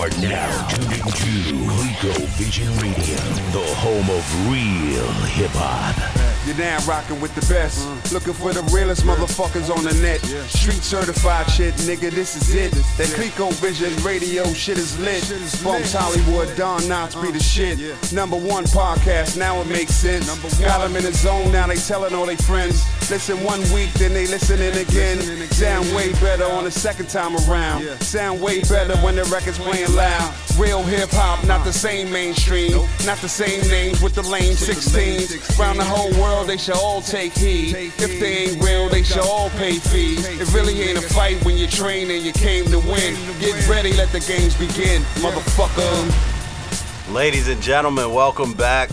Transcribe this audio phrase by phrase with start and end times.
[0.00, 3.18] are now tuned into Rico Vision Radio,
[3.52, 6.39] the home of real hip hop.
[6.46, 7.86] You're now rocking with the best.
[8.12, 10.20] Looking for the realest motherfuckers on the net.
[10.48, 12.72] Street certified shit, nigga, this is it.
[12.96, 15.22] That ColecoVision radio shit is lit.
[15.62, 17.78] Bumps Hollywood, Don Knotts be the shit.
[18.12, 20.26] Number one podcast, now it makes sense.
[20.60, 22.84] Got them in the zone, now they telling all their friends.
[23.10, 25.18] Listen one week, then they listening again.
[25.50, 27.82] Sound way better on the second time around.
[28.00, 30.32] Sound way better when the record's playing loud.
[30.58, 32.72] Real hip hop, not the same mainstream.
[33.04, 35.58] Not the same names with the lame 16s.
[35.58, 37.74] Round the whole world, they should all take heed.
[37.76, 40.26] If they ain't real, they should all pay fees.
[40.40, 43.16] It really ain't a fight when you train and you came to win.
[43.40, 47.12] Get ready, let the games begin, motherfucker.
[47.12, 48.90] Ladies and gentlemen, welcome back.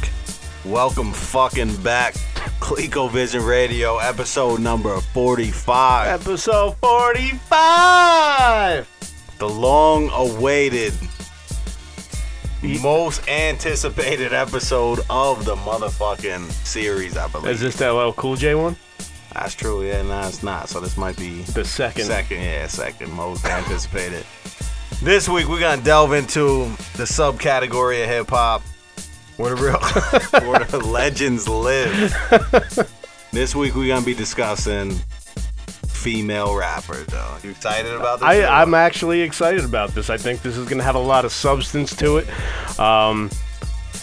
[0.65, 2.15] Welcome fucking back.
[2.59, 6.21] ColecoVision Radio, episode number 45.
[6.21, 8.87] Episode 45!
[9.37, 10.93] The long awaited,
[12.63, 17.51] most anticipated episode of the motherfucking series, I believe.
[17.51, 18.75] Is this that little Cool J one?
[19.33, 20.67] That's true, yeah, no, it's not.
[20.69, 22.05] So this might be The second.
[22.05, 24.25] Second, yeah, second most anticipated.
[25.03, 28.63] This week we're gonna delve into the subcategory of hip hop
[29.37, 32.11] where the real where the legends live.
[33.31, 34.99] this week we're gonna be discussing
[36.07, 38.29] female rapper, Though, you excited about this?
[38.29, 40.09] I, I'm actually excited about this.
[40.09, 42.29] I think this is going to have a lot of substance to it.
[42.79, 43.29] Um,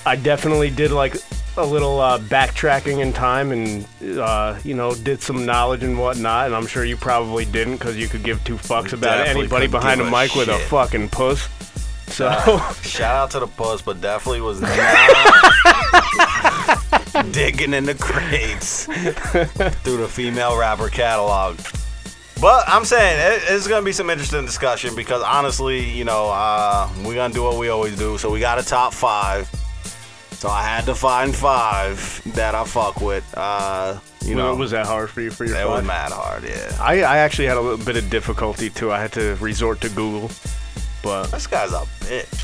[0.05, 1.17] I definitely did like
[1.57, 3.87] a little uh, backtracking in time and,
[4.19, 6.45] uh, you know, did some knowledge and whatnot.
[6.45, 9.67] And I'm sure you probably didn't because you could give two fucks about Definitely anybody
[9.67, 11.49] behind a mic with a fucking puss.
[12.09, 12.29] So,
[12.83, 14.71] Shout out to the puss, but definitely was not
[17.33, 18.85] digging in the crates
[19.85, 21.59] through the female rapper catalog.
[22.45, 26.91] But I'm saying it, it's gonna be some interesting discussion because honestly, you know, uh,
[27.03, 28.19] we're gonna do what we always do.
[28.19, 29.51] So we got a top five.
[30.33, 33.25] So I had to find five that I fuck with.
[33.35, 35.87] Uh, you know, was that hard for you for your that was five?
[35.87, 36.45] mad hard.
[36.45, 38.93] Yeah, I, I actually had a little bit of difficulty too.
[38.93, 40.31] I had to resort to Google.
[41.03, 42.27] But this guy's a bitch.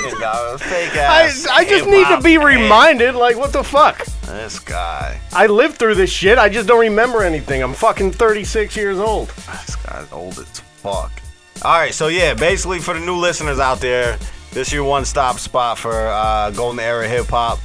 [0.00, 1.46] Fucking guy, fake I, ass.
[1.46, 4.06] I just need to be reminded, like, what the fuck?
[4.32, 5.20] This guy.
[5.32, 6.38] I lived through this shit.
[6.38, 7.62] I just don't remember anything.
[7.62, 9.28] I'm fucking 36 years old.
[9.28, 11.12] This guy's old as fuck.
[11.62, 14.18] All right, so yeah, basically for the new listeners out there,
[14.52, 17.58] this is your one-stop spot for uh, golden era hip hop.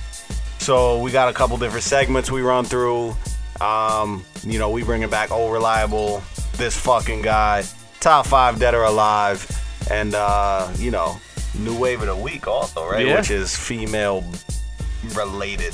[0.60, 3.16] So we got a couple different segments we run through.
[3.62, 6.22] Um, you know, we bringing back old reliable,
[6.58, 7.64] this fucking guy,
[8.02, 9.48] top five dead or alive,
[9.90, 11.18] and uh, you know,
[11.58, 13.06] new wave of the week also, right?
[13.06, 13.18] Yeah.
[13.18, 14.26] Which is female
[15.14, 15.74] related.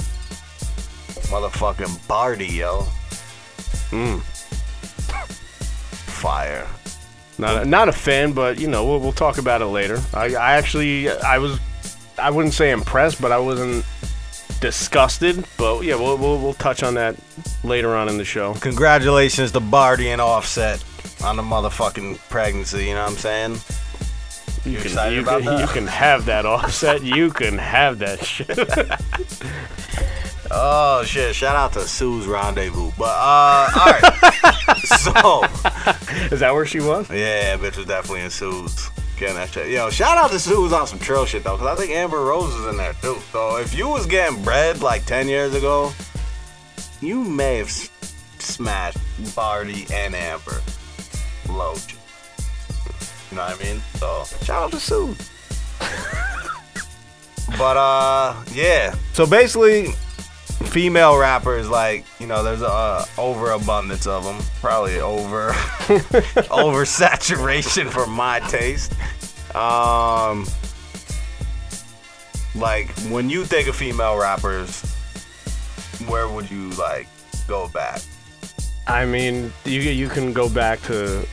[1.31, 2.81] Motherfucking Bardi, yo.
[3.92, 4.19] Mm.
[6.12, 6.68] Fire.
[7.38, 10.00] Not a, not a fan, but you know, we'll, we'll talk about it later.
[10.14, 11.59] I, I actually, I was,
[12.19, 13.86] I wouldn't say impressed, but I wasn't
[14.59, 15.44] disgusted.
[15.58, 17.16] But yeah, we'll, we'll, we'll touch on that
[17.63, 18.53] later on in the show.
[18.56, 20.84] Congratulations to Bardi and Offset
[21.24, 23.52] on the motherfucking pregnancy, you know what I'm saying?
[24.66, 25.62] You, You can, excited you, about can, that?
[25.62, 27.03] you can have that offset.
[27.03, 28.48] you can have that shit.
[30.53, 32.91] Oh shit, shout out to Sue's Rendezvous.
[32.97, 34.78] But uh alright.
[34.84, 35.44] so
[36.34, 37.09] Is that where she was?
[37.09, 38.89] yeah, bitch was definitely in Sue's.
[39.17, 39.69] Getting that shit.
[39.69, 42.53] Yo, shout out to Sue's on some trail shit though, cause I think Amber Rose
[42.56, 43.17] is in there too.
[43.31, 45.94] So if you was getting bread like ten years ago,
[47.01, 47.89] you may have s-
[48.39, 48.97] smashed
[49.35, 50.59] Bardi and Amber.
[51.50, 51.95] Loach.
[53.29, 53.81] You know what I mean?
[53.95, 55.16] So shout out to Sue.
[57.57, 58.95] but uh yeah.
[59.13, 59.89] So basically
[60.64, 64.40] female rappers like, you know, there's a overabundance of them.
[64.60, 65.52] Probably over
[66.50, 68.94] oversaturation for my taste.
[69.56, 70.46] Um
[72.56, 74.82] like when you think of female rappers,
[76.08, 77.08] where would you like
[77.48, 78.02] go back?
[78.88, 81.26] I mean, you you can go back to,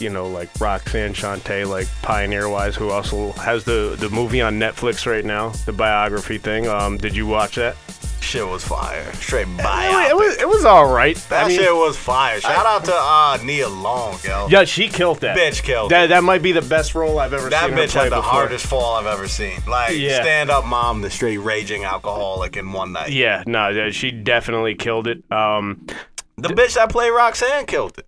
[0.00, 4.58] you know, like Roxanne Shante, like pioneer wise, who also has the the movie on
[4.58, 6.66] Netflix right now, the biography thing.
[6.66, 7.76] Um, did you watch that?
[8.24, 9.12] Shit was fire.
[9.14, 10.10] Straight It, biopic.
[10.10, 11.14] it was it was all right.
[11.28, 12.40] that I mean, shit was fire.
[12.40, 14.48] Shout out to uh, Nia Long, yo.
[14.50, 15.36] yeah, she killed that.
[15.36, 16.08] Bitch killed That it.
[16.08, 18.22] that might be the best role I've ever That seen her bitch had the before.
[18.22, 19.60] hardest fall I've ever seen.
[19.68, 20.20] Like Yeah.
[20.22, 23.10] stand up mom, the straight raging alcoholic in one night.
[23.10, 25.22] Yeah, no, she definitely killed it.
[25.30, 25.86] Um,
[26.36, 28.06] The bitch that played Roxanne killed it.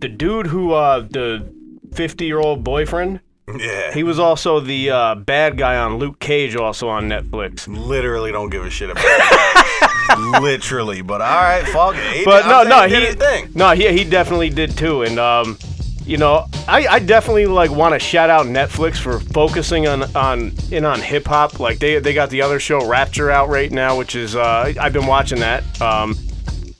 [0.00, 1.48] the dude who uh the
[1.94, 3.20] 50 year old boyfriend,
[3.58, 3.92] Yeah.
[3.92, 7.66] he was also the uh, bad guy on Luke Cage, also on Netflix.
[7.68, 10.40] literally don't give a shit about it.
[10.40, 12.24] literally, but all right, fuck it.
[12.24, 15.02] But no, no, he no, he he definitely did too.
[15.02, 15.58] And um,
[16.04, 20.52] you know, I, I definitely like want to shout out Netflix for focusing on on
[20.70, 21.60] in on hip hop.
[21.60, 24.92] Like they they got the other show Rapture out right now, which is uh, I've
[24.92, 25.62] been watching that.
[25.80, 26.16] Um,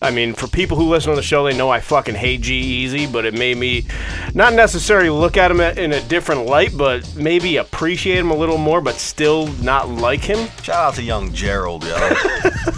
[0.03, 3.11] I mean, for people who listen to the show, they know I fucking hate G-Eazy,
[3.11, 3.87] but it made me
[4.35, 8.59] not necessarily look at him in a different light, but maybe appreciate him a little
[8.59, 10.49] more, but still not like him.
[10.63, 11.95] Shout out to young Gerald, yo.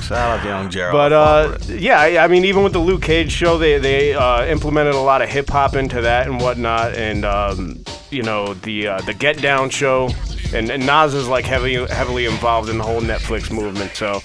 [0.03, 0.93] Shout out to young Gerald.
[0.93, 1.81] But uh, fuck with it.
[1.81, 5.01] yeah, I, I mean, even with the Luke Cage show, they they uh, implemented a
[5.01, 9.15] lot of hip hop into that and whatnot, and um, you know the uh, the
[9.15, 10.11] Get Down show,
[10.53, 13.95] and, and Nas is like heavily heavily involved in the whole Netflix movement.
[13.95, 14.21] So,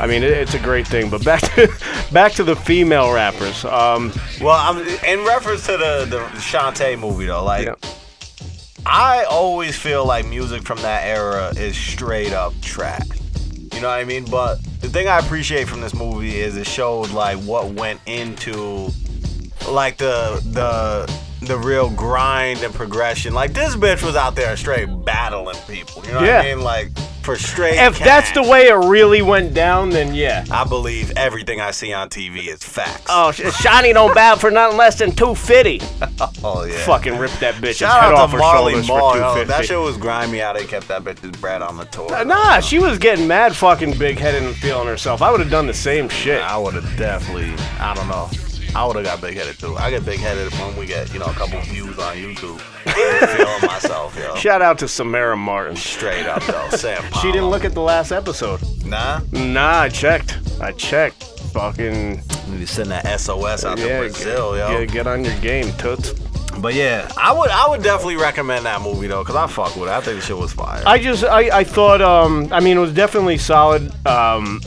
[0.00, 1.10] I mean, it, it's a great thing.
[1.10, 1.68] But back to
[2.12, 3.64] back to the female rappers.
[3.64, 7.66] Um, well, I'm, in reference to the the Shante movie though, like.
[7.66, 7.74] Yeah.
[8.86, 13.06] I always feel like music from that era is straight up trash.
[13.74, 14.24] You know what I mean?
[14.24, 18.88] But the thing I appreciate from this movie is it showed like what went into
[19.68, 21.06] like the the
[21.42, 23.32] the real grind and progression.
[23.34, 26.02] Like this bitch was out there straight battling people.
[26.04, 26.54] You know what I Yeah.
[26.54, 26.64] mean?
[26.64, 26.88] Like
[27.22, 27.76] for straight.
[27.76, 30.44] if that's the way it really went down, then yeah.
[30.50, 33.04] I believe everything I see on TV is facts.
[33.10, 35.80] Oh, Sh- Shani don't bow for nothing less than two fifty.
[36.42, 36.76] Oh, yeah.
[36.84, 37.76] Fucking rip that bitch.
[37.78, 39.12] Shout head out off to Marley Marl.
[39.12, 39.44] for yo.
[39.44, 42.12] That shit was grimy how they kept that bitch's bread on the tour.
[42.12, 45.20] Uh, Nah, she was getting mad fucking big headed and feeling herself.
[45.22, 46.40] I would have done the same shit.
[46.42, 48.28] I would have definitely, I don't know.
[48.74, 49.76] I would have got big headed too.
[49.76, 52.60] I get big headed when we get, you know, a couple views on YouTube.
[52.60, 54.34] Feeling myself, yo.
[54.36, 55.76] Shout out to Samara Martin.
[55.76, 57.02] Straight up though, Sam.
[57.20, 58.60] She didn't look at the last episode.
[58.84, 60.38] Nah, Nah, I checked.
[60.60, 61.22] I checked.
[61.52, 62.22] Fucking
[62.60, 64.78] was sending that SOS out to Brazil, get, yo.
[64.80, 66.12] yeah, get on your game, toots.
[66.60, 69.88] But yeah, I would, I would definitely recommend that movie though, cause I fuck with
[69.88, 69.92] it.
[69.92, 70.82] I think the shit was fire.
[70.86, 73.92] I just I, I thought um I mean it was definitely solid.
[74.06, 74.60] Um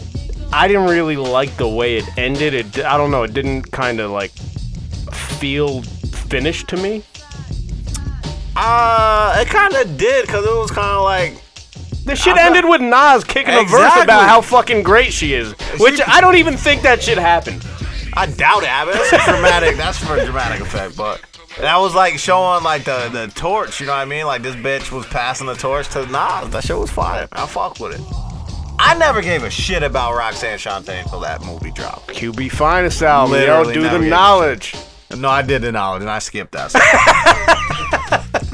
[0.54, 2.54] I didn't really like the way it ended.
[2.54, 7.04] It I don't know, it didn't kind of like feel finished to me.
[8.56, 11.42] uh, it kind of did, cause it was kind of like.
[12.04, 15.34] The shit I thought- ended with Nas kicking a verse about how fucking great she
[15.34, 17.64] is, which I don't even think that shit happened.
[18.14, 18.70] I doubt it.
[18.70, 19.78] I mean, that's dramatic.
[19.78, 21.22] That's for dramatic effect, but
[21.60, 23.80] that was like showing like the the torch.
[23.80, 24.26] You know what I mean?
[24.26, 26.50] Like this bitch was passing the torch to Nas.
[26.50, 27.28] That shit was fire.
[27.32, 28.31] I fuck with it.
[28.84, 32.08] I never gave a shit about Roxanne Shante until that movie dropped.
[32.10, 34.76] QB Finest album, yo, Literally do never the gave a knowledge.
[35.16, 36.72] No, I did the knowledge and I skipped that.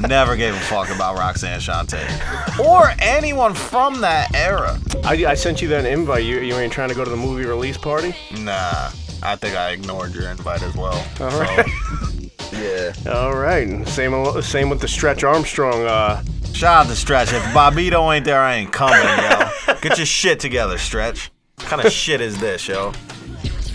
[0.00, 4.78] never gave a fuck about Roxanne Shante or anyone from that era.
[5.04, 6.24] I, I sent you that invite.
[6.24, 8.14] You you ain't trying to go to the movie release party?
[8.40, 8.90] Nah,
[9.22, 10.94] I think I ignored your invite as well.
[11.20, 11.66] All So, right.
[12.60, 13.12] yeah.
[13.12, 13.86] All right.
[13.88, 15.84] Same same with the Stretch Armstrong.
[15.84, 16.22] Uh,
[16.52, 17.32] Shout out to Stretch.
[17.32, 19.74] If Bobbito ain't there, I ain't coming, yo.
[19.80, 21.30] Get your shit together, Stretch.
[21.56, 22.92] What kind of shit is this, yo?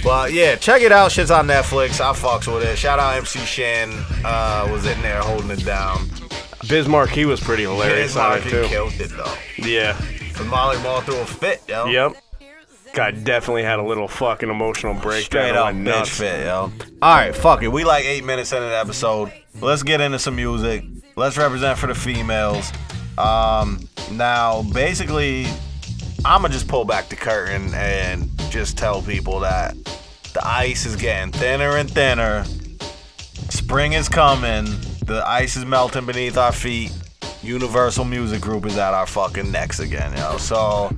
[0.03, 1.11] But yeah, check it out.
[1.13, 2.01] Shit's on Netflix.
[2.01, 2.77] I fucks with it.
[2.77, 3.89] Shout out MC Shan.
[4.25, 6.09] Uh, was in there holding it down.
[6.67, 8.63] Biz Markie, he was pretty hilarious His on it too.
[8.67, 9.33] killed it though.
[9.57, 9.97] Yeah.
[10.33, 11.85] Cause Marley Marl threw a fit, yo.
[11.85, 12.15] Yep.
[12.93, 15.23] Guy definitely had a little fucking emotional breakdown.
[15.23, 16.71] Straight up bitch fit, yo.
[17.01, 17.67] All right, fuck it.
[17.67, 19.33] We like eight minutes into the episode.
[19.61, 20.83] Let's get into some music.
[21.15, 22.71] Let's represent for the females.
[23.17, 25.47] Um, now, basically,
[26.23, 29.75] I'ma just pull back the curtain and just tell people that
[30.33, 32.45] the ice is getting thinner and thinner.
[33.49, 34.65] Spring is coming.
[35.05, 36.91] The ice is melting beneath our feet.
[37.43, 40.37] Universal Music Group is at our fucking necks again, yo.
[40.37, 40.95] So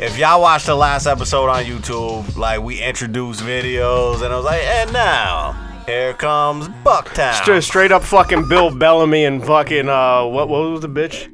[0.00, 4.44] if y'all watched the last episode on YouTube, like we introduced videos and I was
[4.44, 5.52] like, and now
[5.86, 7.34] here comes Bucktown.
[7.34, 11.32] Straight, straight up fucking Bill Bellamy and fucking uh what what was the bitch?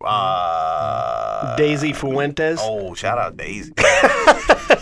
[0.00, 2.58] Uh, Daisy Fuentes.
[2.62, 3.72] oh, shout out Daisy.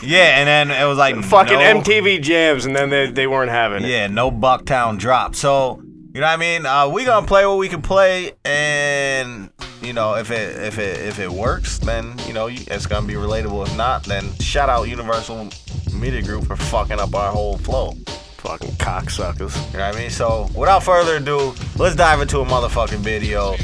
[0.02, 3.50] yeah, and then it was like fucking no- MTV jams and then they, they weren't
[3.50, 3.88] having it.
[3.88, 5.34] Yeah, no Bucktown drop.
[5.34, 5.82] So
[6.14, 6.64] you know what I mean?
[6.64, 9.50] Uh, we gonna play what we can play, and
[9.82, 13.14] you know if it if it if it works, then you know it's gonna be
[13.14, 13.66] relatable.
[13.66, 15.50] If not, then shout out Universal
[15.92, 17.94] Media Group for fucking up our whole flow.
[18.36, 19.56] Fucking cocksuckers.
[19.72, 20.10] You know what I mean?
[20.10, 23.56] So without further ado, let's dive into a motherfucking video.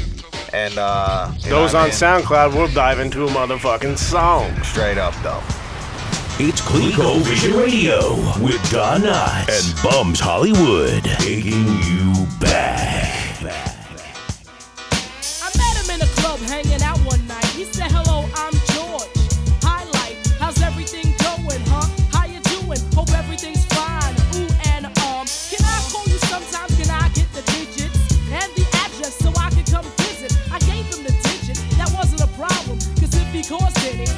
[0.53, 1.93] And uh, Those what I on mean?
[1.93, 4.61] SoundCloud will dive into a motherfucking song.
[4.63, 5.41] straight up though.
[6.43, 13.37] It's ColecoVision Radio with Don Knotts and Bums Hollywood taking you back.
[15.37, 17.45] I met him in a club hanging out one night.
[17.53, 19.13] He said, Hello, I'm George.
[19.61, 20.17] Hi, life.
[20.39, 21.85] How's everything going, huh?
[22.09, 22.81] How you doing?
[22.97, 24.17] Hope everything's fine.
[24.33, 26.73] Ooh, and um, can I call you sometimes?
[26.73, 30.33] Can I get the digits and the address so I can come visit?
[30.49, 31.61] I gave him the digit.
[31.77, 32.81] That wasn't a problem.
[32.97, 34.09] Cause if he caused any,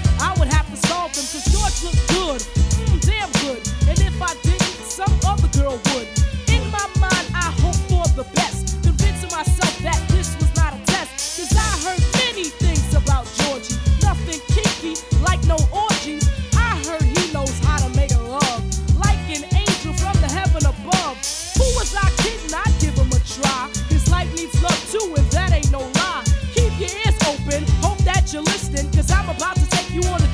[1.84, 3.60] look good, mm, damn good.
[3.90, 6.08] And if I didn't, some other girl would.
[6.48, 10.80] In my mind, I hope for the best, convincing myself that this was not a
[10.88, 11.12] test.
[11.36, 14.96] Cause I heard many things about Georgie, nothing kinky,
[15.28, 16.24] like no orgies.
[16.56, 18.64] I heard he knows how to make love,
[18.96, 21.20] like an angel from the heaven above.
[21.60, 22.56] Who was I kidding?
[22.56, 23.68] I'd give him a try.
[23.92, 26.24] Cause life needs love too, and that ain't no lie.
[26.56, 29.63] Keep your ears open, hope that you're listening, cause I'm about to.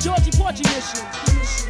[0.00, 1.69] Georgie Porgy mission.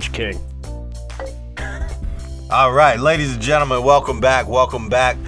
[0.00, 0.40] Punch King.
[2.50, 4.48] All right, ladies and gentlemen, welcome back.
[4.48, 5.18] Welcome back.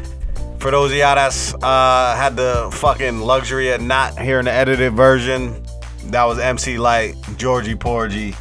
[0.61, 4.95] For those of y'all that's uh, had the fucking luxury of not hearing the edited
[4.95, 5.63] version,
[6.07, 8.35] that was MC Lyte, Georgie Porgy.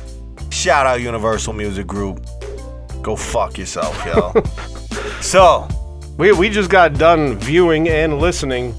[0.52, 2.26] Shout out Universal Music Group.
[3.02, 4.32] Go fuck yourself, yo.
[5.22, 5.68] so,
[6.18, 8.74] We, we just got done viewing and listening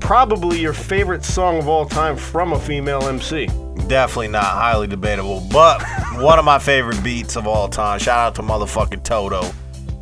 [0.00, 3.46] probably your favorite song of all time from a female MC.
[3.86, 5.80] definitely not highly debatable, but
[6.20, 7.98] one of my favorite beats of all time.
[7.98, 9.50] Shout out to motherfucking Toto.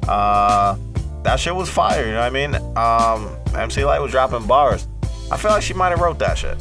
[0.08, 0.76] Uh,
[1.22, 2.54] that shit was fire, you know what I mean?
[2.76, 4.88] Um, MC Lyte was dropping bars.
[5.30, 6.56] I feel like she might have wrote that shit.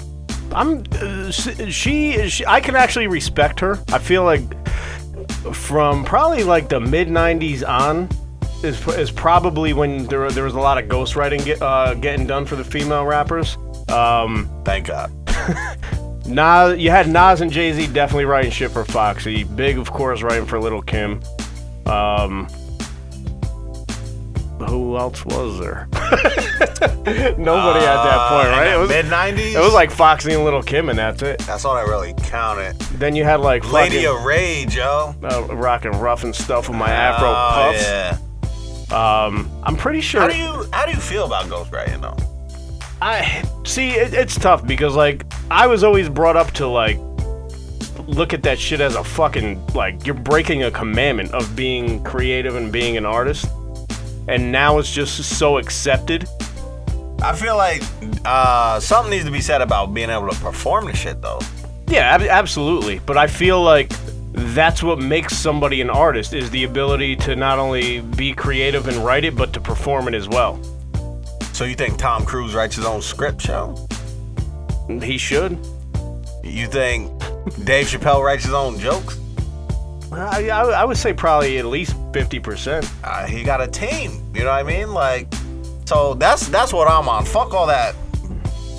[0.54, 3.80] I'm uh, she I can actually respect her.
[3.92, 4.42] I feel like
[5.54, 8.10] from probably like the mid 90s on
[8.64, 12.46] is, is probably when there, there was a lot of ghostwriting get, uh, getting done
[12.46, 13.58] for the female rappers.
[13.90, 15.12] Um, Thank God.
[16.27, 19.43] Nas, you had Nas and Jay Z definitely writing shit for Foxy.
[19.43, 21.22] Big, of course, writing for Little Kim.
[21.86, 22.48] Um,
[24.67, 25.88] who else was there?
[25.93, 28.74] Nobody at that point, right?
[28.74, 29.53] It was, mid '90s.
[29.55, 31.39] it was like Foxy and Little Kim, and that's it.
[31.39, 32.77] that's all I really counted.
[32.98, 35.13] Then you had like Lady fucking, of Rage, yo.
[35.24, 37.84] uh, rocking rough and stuff with my Afro Oh, puffs.
[37.84, 38.17] yeah.
[39.25, 40.22] Um, I'm pretty sure.
[40.22, 42.17] How do you how do you feel about ghostwriting though?
[43.01, 43.92] I see.
[43.92, 46.98] It, it's tough because like I was always brought up to like
[48.08, 52.56] look at that shit as a fucking like you're breaking a commandment of being creative
[52.56, 53.48] and being an artist,
[54.27, 56.27] and now it's just so accepted.
[57.22, 57.84] I feel like
[58.25, 61.39] uh, something needs to be said about being able to perform the shit though.
[61.88, 63.00] Yeah, ab- absolutely.
[63.00, 63.92] But I feel like
[64.34, 68.98] that's what makes somebody an artist is the ability to not only be creative and
[68.98, 70.60] write it, but to perform it as well.
[71.58, 73.76] So you think Tom Cruise writes his own script show?
[75.02, 75.54] He should.
[76.44, 77.10] You think
[77.64, 79.18] Dave Chappelle writes his own jokes?
[80.12, 82.88] I, I, I would say probably at least 50%.
[83.04, 84.24] Uh, he got a team.
[84.36, 84.94] You know what I mean?
[84.94, 85.34] Like,
[85.86, 87.26] so that's that's what I'm on.
[87.26, 87.96] Fuck all that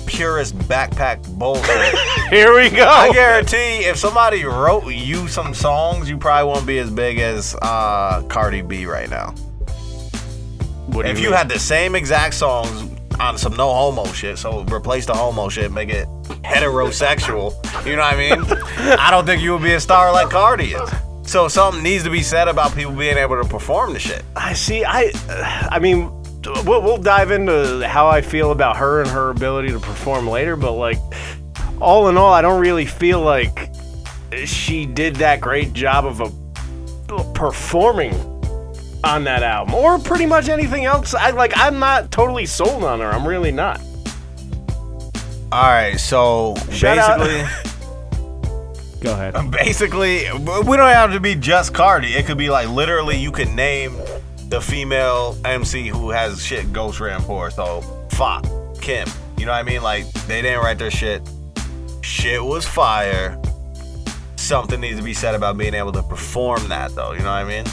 [0.05, 1.99] purist backpack bullshit.
[2.29, 2.87] Here we go.
[2.87, 7.57] I guarantee if somebody wrote you some songs, you probably won't be as big as
[7.61, 9.35] uh, Cardi B right now.
[10.91, 11.37] What If you mean?
[11.37, 15.71] had the same exact songs on some no homo shit, so replace the homo shit,
[15.71, 16.07] make it
[16.43, 17.53] heterosexual,
[17.85, 18.43] you know what I mean?
[18.99, 20.89] I don't think you would be a star like Cardi is.
[21.23, 24.23] So something needs to be said about people being able to perform the shit.
[24.35, 24.83] I see.
[24.83, 25.11] I,
[25.69, 26.09] I mean,
[26.65, 30.55] we'll, we'll dive into how I feel about her and her ability to perform later.
[30.55, 30.97] But like,
[31.79, 33.69] all in all, I don't really feel like
[34.45, 38.13] she did that great job of a performing
[39.03, 41.13] on that album, or pretty much anything else.
[41.13, 41.53] I like.
[41.55, 43.07] I'm not totally sold on her.
[43.07, 43.81] I'm really not.
[45.51, 47.69] All right, so Shout basically,
[49.01, 49.51] Go ahead.
[49.51, 52.09] basically, we don't have to be just Cardi.
[52.13, 53.95] It could be like literally, you could name
[54.49, 57.49] the female MC who has shit Ghost ran for.
[57.49, 58.45] So, fuck
[58.81, 59.07] Kim.
[59.37, 59.81] You know what I mean?
[59.81, 61.27] Like they didn't write their shit.
[62.01, 63.41] Shit was fire.
[64.35, 67.11] Something needs to be said about being able to perform that, though.
[67.11, 67.65] You know what I mean?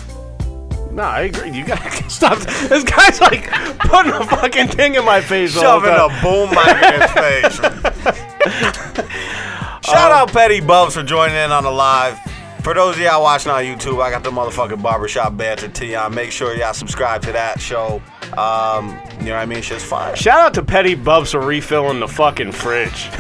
[0.97, 1.51] No, I agree.
[1.51, 2.39] You gotta stop.
[2.39, 3.51] This guy's like
[3.81, 5.55] putting a fucking thing in my face.
[5.57, 6.11] all the Shoving time.
[6.11, 9.07] a boom mic in his face.
[9.85, 12.19] Shout out Petty Bubs for joining in on the live.
[12.63, 16.15] For those of y'all watching on YouTube, I got the motherfucking barbershop banter T on.
[16.15, 18.01] Make sure y'all subscribe to that show.
[18.37, 19.61] Um, you know what I mean?
[19.63, 20.17] Shit's fire.
[20.17, 22.91] Shout out to Petty Bubs for refilling the fucking fridge.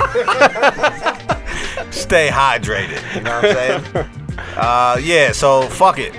[1.93, 3.15] Stay hydrated.
[3.15, 4.09] You know what I'm saying?
[4.57, 5.31] uh, yeah.
[5.33, 6.13] So fuck it.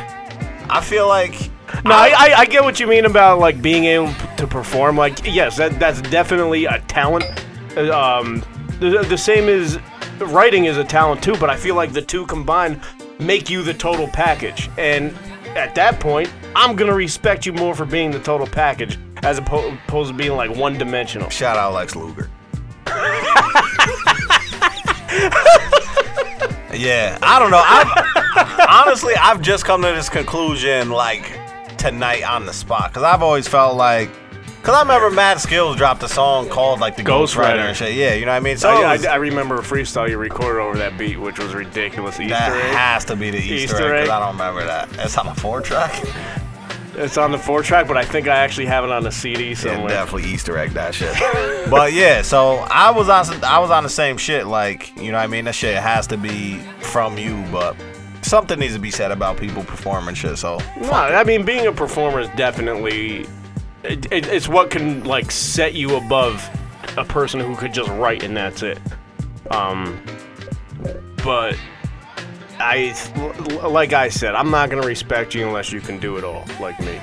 [0.70, 1.50] I feel like
[1.84, 4.96] No, I, I, I get what you mean about like being able to perform.
[4.98, 7.26] Like, yes, that that's definitely a talent.
[7.76, 8.44] Uh, Um,
[8.80, 9.80] the, the same as
[10.20, 11.36] writing is a talent too.
[11.38, 12.80] But I feel like the two combined
[13.20, 14.70] make you the total package.
[14.78, 15.14] And
[15.56, 19.74] at that point, I'm gonna respect you more for being the total package as oppo-
[19.86, 21.30] opposed to being like one dimensional.
[21.30, 22.30] shout out Lex Luger.
[26.74, 27.64] yeah, I don't know.
[27.66, 31.32] I've honestly I've just come to this conclusion like
[31.78, 34.10] tonight on the spot because I've always felt like
[34.68, 37.70] because I remember Mad Skillz dropped a song called like the Ghost, Ghost Rider Rider.
[37.70, 37.94] and shit.
[37.94, 38.58] Yeah, you know what I mean.
[38.58, 41.40] So oh, I, was- I, I remember a freestyle you recorded over that beat, which
[41.40, 42.20] was ridiculous.
[42.20, 42.76] Easter that egg.
[42.76, 44.10] has to be the Easter, Easter egg because.
[44.10, 44.90] I don't remember that.
[45.00, 46.04] It's on the four track.
[47.00, 49.54] It's on the four track, but I think I actually have it on the CD
[49.54, 49.82] somewhere.
[49.82, 51.14] Yeah, definitely Easter egg that shit.
[51.70, 54.48] but yeah, so I was on I was on the same shit.
[54.48, 55.46] Like you know what I mean.
[55.46, 57.78] That shit has to be from you, but
[58.22, 60.38] something needs to be said about people performing shit.
[60.38, 63.26] So No, I mean being a performer is definitely
[63.84, 66.48] it, it, it's what can like set you above
[66.98, 68.80] a person who could just write and that's it.
[69.52, 70.02] Um,
[71.24, 71.58] but
[72.60, 72.94] I
[73.68, 76.80] like I said, I'm not gonna respect you unless you can do it all like
[76.80, 77.00] me.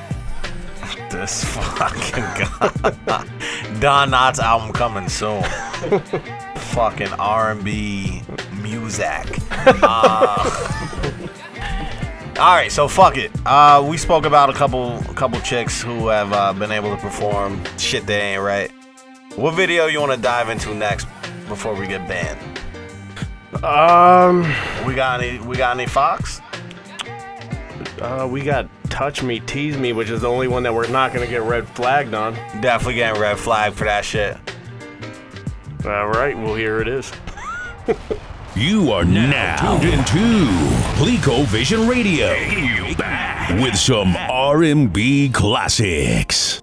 [1.10, 2.24] this fucking
[3.06, 3.26] guy.
[3.80, 5.42] Don Knotts album coming soon.
[6.74, 8.22] fucking R&B
[8.60, 9.38] music.
[9.50, 11.03] Uh,
[12.38, 13.30] all right, so fuck it.
[13.46, 17.00] Uh, we spoke about a couple, a couple chicks who have uh, been able to
[17.00, 18.70] perform shit they ain't right.
[19.36, 21.06] What video you want to dive into next
[21.48, 22.40] before we get banned?
[23.64, 24.42] Um,
[24.86, 25.38] We got any?
[25.38, 26.40] We got any Fox?
[28.00, 31.12] uh, we got Touch Me, Tease Me, which is the only one that we're not
[31.12, 32.34] gonna get red flagged on.
[32.60, 34.36] Definitely getting red flag for that shit.
[35.84, 37.12] All right, well here it is.
[38.56, 40.46] You are now, tuned into
[40.94, 42.28] ColecoVision Radio
[43.60, 46.62] with some R&B classics.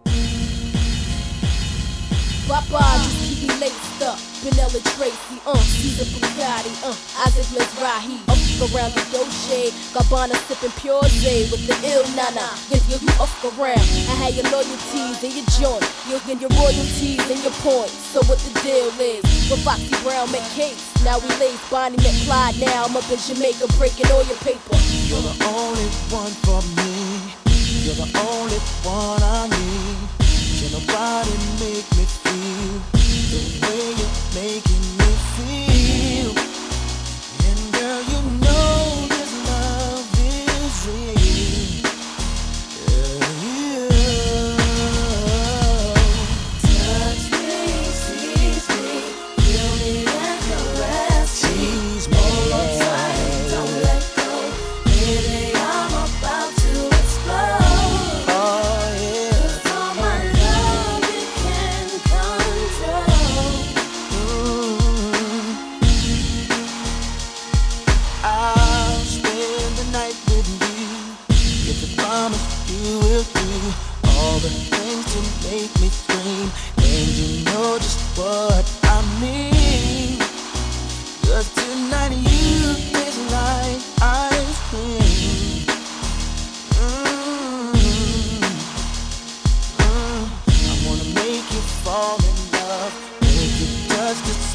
[2.47, 4.17] Papa, just keep me laced up.
[4.39, 8.21] Vanilla Tracy, uh, Caesar Bugatti, uh, Isaac Mizrahi.
[8.29, 12.45] Up around the Dolce, Gabbana sipping pure J with the ill nana.
[12.69, 13.81] Get you up around.
[14.05, 15.85] I had your loyalties and your joint.
[16.05, 17.97] You'll get your royalties and your points.
[18.13, 19.23] So what the deal is?
[19.49, 20.77] With Foxy Brown met Case.
[21.03, 22.59] Now we lace Bonnie Clyde.
[22.59, 24.77] Now I'm up in Jamaica breaking all your paper.
[25.09, 27.33] You're the only one for me.
[27.81, 29.97] You're the only one I need.
[30.61, 32.77] Can nobody make me feel
[33.33, 34.90] the way you're making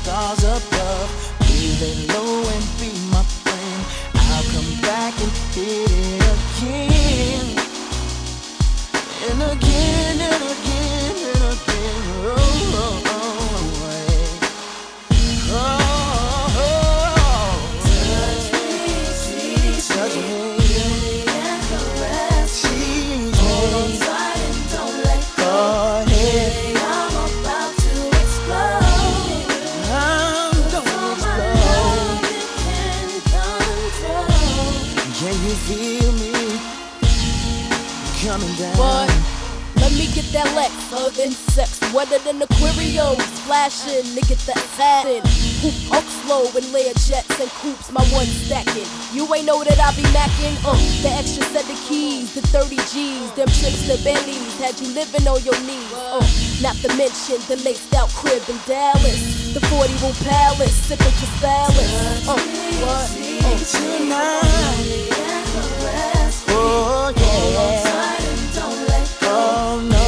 [0.06, 1.10] stars above,
[1.80, 3.80] lay low and be my friend.
[4.14, 6.22] I'll come back and hit it
[6.62, 6.95] again,
[41.32, 45.22] sex, wetter than aquarium, splashing, nigga that satin.
[45.62, 48.86] Hoop up slow and layer jets and coops, my one stacking.
[49.12, 52.76] You ain't know that I be macking, uh, the extra set of keys, the 30
[52.92, 56.20] G's, them trips to Bentleys, had you living on your knees, uh,
[56.62, 62.28] not to mention the laced out crib in Dallas, the 40 room palace, sipping Cristalis,
[62.28, 62.36] uh,
[62.84, 63.08] what?
[63.42, 65.16] Uh, Tonight.
[66.48, 67.96] Oh, yeah.
[69.28, 70.05] Oh, no.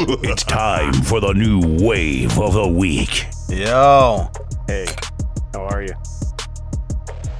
[0.22, 3.26] it's time for the new wave of the week.
[3.48, 4.30] Yo,
[4.68, 4.86] Hey,
[5.52, 5.94] how are you?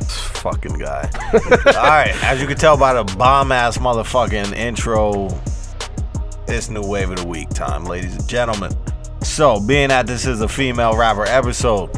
[0.08, 1.08] fucking guy.
[1.32, 5.28] All right, as you can tell by the bomb ass motherfucking intro,
[6.48, 8.72] it's new wave of the week time, ladies and gentlemen.
[9.22, 11.90] So, being that this is a female rapper episode,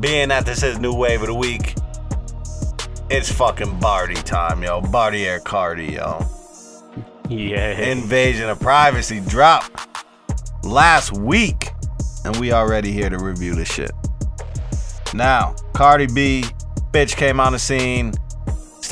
[0.00, 1.74] being that this is new wave of the week,
[3.10, 4.80] it's fucking Bardi time, yo.
[4.80, 6.24] Bardi Air Cardi, yo.
[7.28, 7.70] Yeah.
[7.80, 9.88] Invasion of Privacy dropped
[10.64, 11.68] last week,
[12.24, 13.90] and we already here to review the shit.
[15.14, 16.44] Now, Cardi B,
[16.92, 18.12] bitch came on the scene,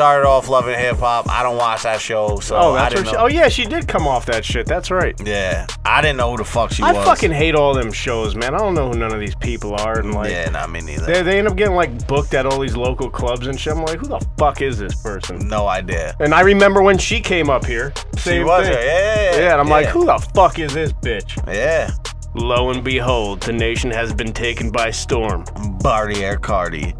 [0.00, 1.28] started off loving hip hop.
[1.28, 3.12] I don't watch that show, so oh, I that's didn't her.
[3.12, 3.24] know.
[3.24, 4.64] Oh yeah, she did come off that shit.
[4.64, 5.14] That's right.
[5.22, 7.02] yeah, I didn't know who the fuck she I was.
[7.02, 8.54] I fucking hate all them shows, man.
[8.54, 11.04] I don't know who none of these people are, and like, yeah, not me neither.
[11.04, 13.74] they, they end up getting like booked at all these local clubs and shit.
[13.74, 15.46] I'm like, who the fuck is this person?
[15.46, 16.16] no idea.
[16.18, 17.92] And I remember when she came up here.
[18.16, 18.74] She was thing.
[18.74, 21.36] her, yeah, Yeah, and I'm like, who the fuck is this bitch?
[21.46, 21.90] Yeah,
[22.34, 25.44] Lo and behold, the nation has been taken by storm.
[25.82, 26.94] Bardi Air Cardi.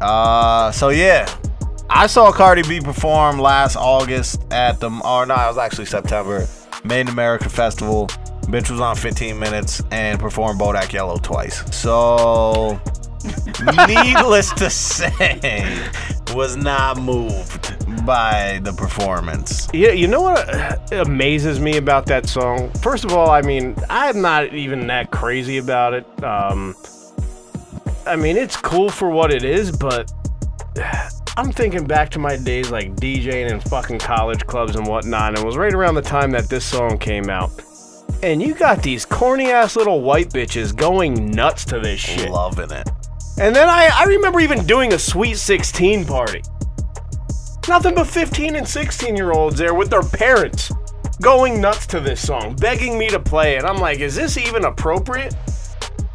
[0.00, 1.26] Uh, so yeah,
[1.92, 6.46] I saw Cardi B perform last August at the, or no, it was actually September,
[6.84, 8.06] Made in America Festival.
[8.46, 11.62] Bitch was on 15 minutes and performed Bodak Yellow twice.
[11.76, 12.80] So,
[13.86, 15.90] needless to say,
[16.32, 17.76] was not moved
[18.06, 19.68] by the performance.
[19.74, 22.70] Yeah, you know what amazes me about that song?
[22.82, 26.24] First of all, I mean, I'm not even that crazy about it.
[26.24, 26.76] Um,
[28.06, 30.10] I mean, it's cool for what it is, but
[31.36, 35.38] I'm thinking back to my days like DJing in fucking college clubs and whatnot, and
[35.38, 37.50] it was right around the time that this song came out.
[38.22, 42.30] And you got these corny ass little white bitches going nuts to this shit.
[42.30, 42.88] Loving it.
[43.38, 46.42] And then I, I remember even doing a Sweet 16 party.
[47.68, 50.72] Nothing but 15 and 16 year olds there with their parents
[51.20, 53.64] going nuts to this song, begging me to play it.
[53.64, 55.34] I'm like, is this even appropriate?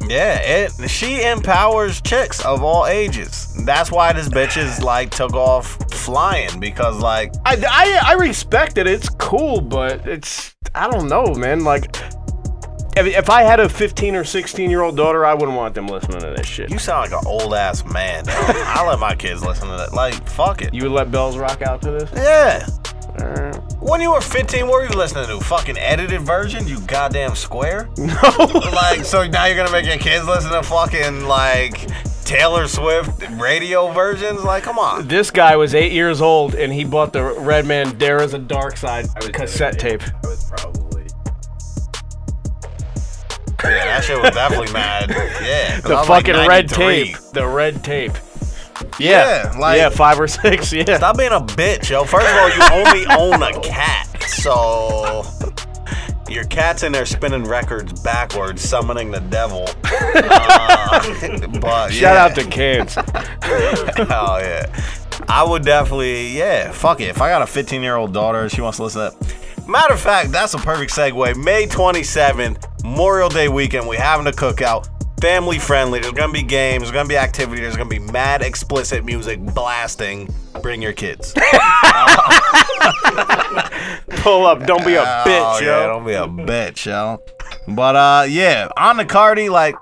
[0.10, 3.54] Yeah, it she empowers chicks of all ages.
[3.66, 8.78] That's why this bitch is like took off flying because like I, I, I respect
[8.78, 8.88] it.
[8.88, 11.64] It's cool, but it's, I don't know, man.
[11.64, 11.96] Like,
[12.98, 15.88] if, if I had a 15 or 16 year old daughter, I wouldn't want them
[15.88, 16.70] listening to this shit.
[16.70, 18.24] you sound like an old ass man.
[18.28, 19.94] I let my kids listen to that.
[19.94, 20.74] Like fuck it.
[20.74, 22.10] You would let bells rock out to this?
[22.16, 22.68] Yeah.
[23.18, 25.40] Uh, When you were 15, what were you listening to?
[25.46, 26.68] Fucking edited version?
[26.68, 27.88] You goddamn square?
[27.98, 28.16] no.
[28.74, 31.88] like, so now you're gonna make your kids listen to fucking like
[32.24, 34.44] Taylor Swift radio versions.
[34.44, 35.08] Like, come on.
[35.08, 39.32] This guy was eight years old and he bought the Redman Dare Iz a Darkside
[39.32, 40.02] cassette tape.
[40.02, 41.04] I was probably.
[43.64, 45.12] Yeah, that shit was definitely mad.
[45.12, 45.80] Yeah.
[45.86, 47.18] The was like fucking red tape.
[47.34, 48.14] The red tape.
[49.00, 50.72] Yeah, like yeah, five or six.
[50.74, 50.98] Yeah.
[50.98, 52.04] Stop being a bitch, yo.
[52.04, 55.24] First of all, you only own a cat, so
[56.30, 59.68] your cat's in there spinning records backwards, summoning the devil.
[60.88, 62.24] Uh, but Shout yeah.
[62.24, 62.96] out to Cans.
[62.98, 63.04] oh
[64.42, 64.66] yeah,
[65.28, 66.72] I would definitely yeah.
[66.72, 67.10] Fuck it.
[67.10, 69.68] If I got a 15 year old daughter, she wants to listen to that.
[69.68, 71.36] Matter of fact, that's a perfect segue.
[71.44, 73.88] May 27th, Memorial Day weekend.
[73.88, 74.88] We having a cookout.
[75.22, 76.00] Family friendly.
[76.00, 76.84] There's gonna be games.
[76.84, 77.62] There's gonna be activity.
[77.62, 80.28] There's gonna be mad explicit music blasting.
[80.62, 81.34] Bring your kids.
[84.18, 84.66] Pull up.
[84.66, 85.88] Don't be a Oh, bitch, yeah, yo.
[85.88, 87.20] don't be a bitch, yo.
[87.68, 89.76] But uh, yeah, on the Cardi, like,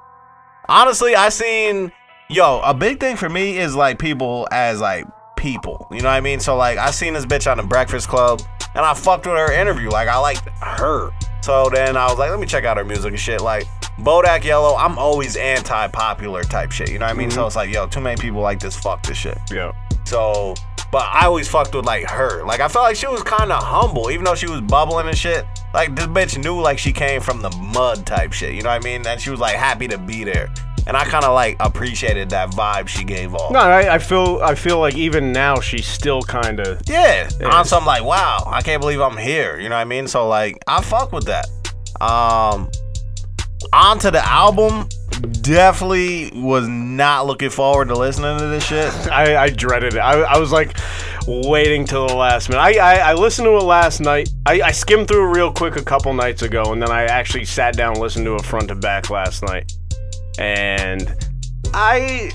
[0.70, 1.92] honestly, I seen,
[2.30, 5.88] yo, a big thing for me is like people as like people.
[5.92, 6.40] You know what I mean?
[6.40, 8.42] So like, I seen this bitch on the Breakfast Club,
[8.76, 9.90] and I fucked with her interview.
[9.90, 11.10] Like, I liked her.
[11.44, 13.42] So then I was like, let me check out her music and shit.
[13.42, 13.66] Like,
[14.00, 16.90] Bodak Yellow, I'm always anti-popular type shit.
[16.90, 17.30] You know what I mean?
[17.30, 17.48] So mm-hmm.
[17.48, 18.78] it's like, yo, too many people like this.
[18.78, 19.38] Fuck this shit.
[19.52, 19.74] Yeah.
[20.06, 20.54] So,
[20.90, 22.46] but I always fucked with like her.
[22.46, 25.18] Like I felt like she was kind of humble, even though she was bubbling and
[25.18, 25.46] shit.
[25.74, 28.54] Like this bitch knew like she came from the mud type shit.
[28.54, 29.06] You know what I mean?
[29.06, 30.48] And she was like happy to be there.
[30.86, 33.52] And I kind of like appreciated that vibe she gave off.
[33.52, 37.66] No, I, I feel I feel like even now she's still kind of Yeah, on
[37.66, 39.60] some like, wow, I can't believe I'm here.
[39.60, 40.08] You know what I mean?
[40.08, 41.48] So like, I fuck with that.
[42.02, 42.70] Um,
[43.72, 44.90] onto the album.
[45.42, 48.92] Definitely was not looking forward to listening to this shit.
[49.12, 50.00] I, I dreaded it.
[50.00, 50.76] I, I was like
[51.28, 52.62] waiting till the last minute.
[52.62, 54.30] I, I, I listened to it last night.
[54.46, 57.46] I, I skimmed through it real quick a couple nights ago, and then I actually
[57.46, 59.72] sat down and listened to it front to back last night.
[60.40, 61.16] And
[61.74, 62.32] I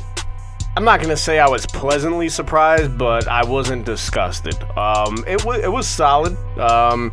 [0.76, 4.54] I'm not gonna say I was pleasantly surprised, but I wasn't disgusted.
[4.76, 6.36] Um, it was it was solid.
[6.58, 7.10] Um,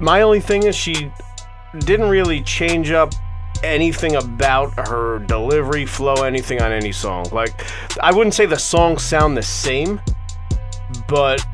[0.00, 1.10] my only thing is she
[1.80, 3.12] didn't really change up
[3.64, 7.26] anything about her delivery, flow, anything on any song.
[7.32, 7.66] Like
[8.00, 10.00] I wouldn't say the songs sound the same,
[11.08, 11.44] but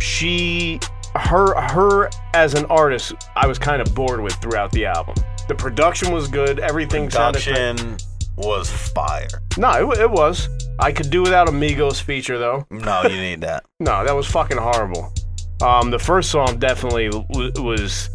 [0.00, 0.80] she
[1.16, 5.16] her her as an artist, I was kind of bored with throughout the album.
[5.48, 6.58] The production was good.
[6.58, 7.42] Everything sounded.
[7.42, 7.96] Production
[8.36, 9.28] was fire.
[9.56, 10.48] No, it, it was.
[10.78, 12.66] I could do without Amigos feature though.
[12.70, 13.64] No, you need that.
[13.80, 15.12] No, that was fucking horrible.
[15.62, 18.10] Um, the first song definitely w- was.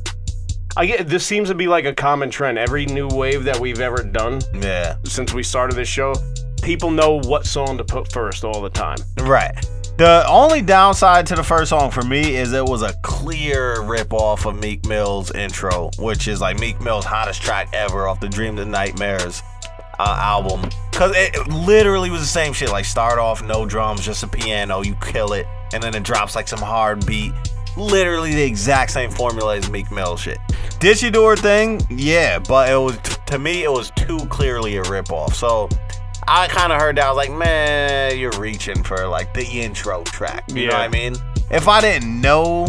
[0.78, 2.58] I get this seems to be like a common trend.
[2.58, 4.96] Every new wave that we've ever done Yeah.
[5.06, 6.14] since we started this show,
[6.62, 8.98] people know what song to put first all the time.
[9.22, 9.54] Right.
[9.98, 14.14] The only downside to the first song for me is it was a clear rip
[14.14, 18.30] off of Meek Mill's intro, which is like Meek Mill's hottest track ever off the
[18.30, 19.44] Dreams and Nightmares
[20.00, 20.68] uh, album.
[20.92, 22.70] Cause it, it literally was the same shit.
[22.70, 26.36] Like start off no drums, just a piano, you kill it, and then it drops
[26.36, 27.34] like some hard beat.
[27.78, 30.40] Literally the exact same formula as Meek Mill shit.
[30.80, 31.80] Did she do her thing?
[31.90, 35.36] Yeah, but it was to me it was too clearly a rip off.
[35.36, 35.70] So
[36.34, 37.06] I kind of heard that.
[37.08, 40.46] I was like, man, you're reaching for like the intro track.
[40.50, 41.16] You know what I mean?
[41.50, 42.68] If I didn't know,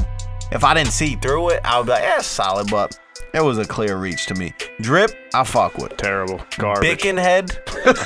[0.50, 2.98] if I didn't see through it, I would be like, yeah, solid, but
[3.32, 4.52] it was a clear reach to me.
[4.80, 5.96] Drip, I fuck with.
[5.96, 6.82] Terrible, garbage.
[6.90, 7.56] Bicking head,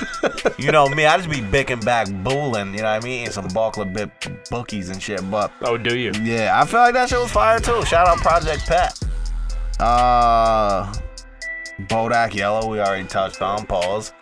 [0.59, 3.23] you know me, I just be bicking back, booling, you know what I mean?
[3.23, 4.11] Eating some Balkla bit
[4.51, 6.13] bookies and shit, but Oh, do you?
[6.23, 7.83] yeah, I feel like that shit was fire too.
[7.87, 9.01] Shout out Project Pat.
[9.81, 10.93] Uh,
[11.89, 13.65] Bodak Yellow, we already touched on.
[13.65, 14.13] Pause.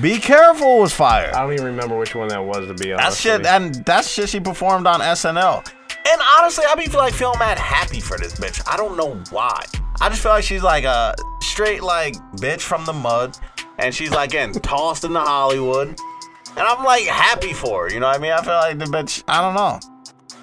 [0.00, 1.30] Be careful was fire.
[1.34, 3.22] I don't even remember which one that was to be honest.
[3.24, 5.66] That shit, and that shit she performed on SNL.
[6.08, 8.62] And honestly, I be feel like feeling mad happy for this bitch.
[8.66, 9.64] I don't know why.
[10.00, 13.36] I just feel like she's like a straight like bitch from the mud,
[13.78, 15.88] and she's like getting tossed into Hollywood.
[15.88, 17.92] And I'm like happy for her.
[17.94, 18.32] You know what I mean?
[18.32, 19.22] I feel like the bitch.
[19.26, 19.80] I don't know.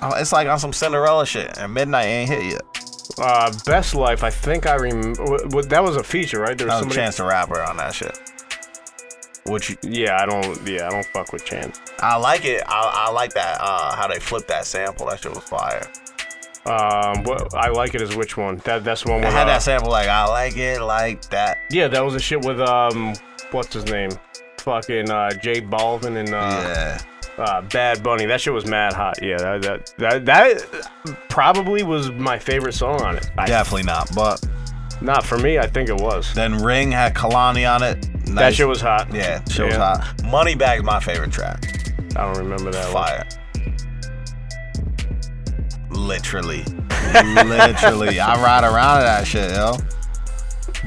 [0.01, 2.61] Uh, It's like on some Cinderella shit, and Midnight ain't hit yet.
[3.17, 4.23] Uh, Best Life.
[4.23, 5.61] I think I remember.
[5.63, 6.57] That was a feature, right?
[6.57, 6.95] There was was somebody.
[6.99, 8.17] Chance the Rapper on that shit.
[9.45, 10.67] Which Yeah, I don't.
[10.67, 11.81] Yeah, I don't fuck with Chance.
[11.99, 12.63] I like it.
[12.65, 13.57] I, I like that.
[13.59, 15.07] Uh, how they flipped that sample.
[15.07, 15.91] That shit was fire.
[16.65, 18.61] Um, what I like it is which one?
[18.63, 19.31] That that's the one with.
[19.31, 21.57] had uh, that sample like I like it like that.
[21.69, 23.15] yeah, that was a shit with um,
[23.51, 24.11] what's his name?
[24.59, 26.97] Fucking uh, J Balvin and uh,
[27.37, 27.43] yeah.
[27.43, 28.25] uh, Bad Bunny.
[28.25, 29.21] That shit was mad hot.
[29.21, 33.29] Yeah, that that that, that probably was my favorite song on it.
[33.37, 34.15] I, Definitely not.
[34.15, 34.41] But
[35.01, 35.59] Not for me.
[35.59, 36.33] I think it was.
[36.33, 38.07] then Ring had Kehlani on it.
[38.25, 39.13] That shit was hot.
[39.13, 39.97] Yeah, shit was Yeah.
[39.97, 40.17] hot.
[40.23, 41.63] Moneybag's my favorite track.
[42.15, 43.03] I don't remember that one.
[43.03, 43.27] Fire.
[45.89, 46.63] Literally.
[47.45, 48.19] Literally.
[48.19, 49.73] I ride around to that shit, yo.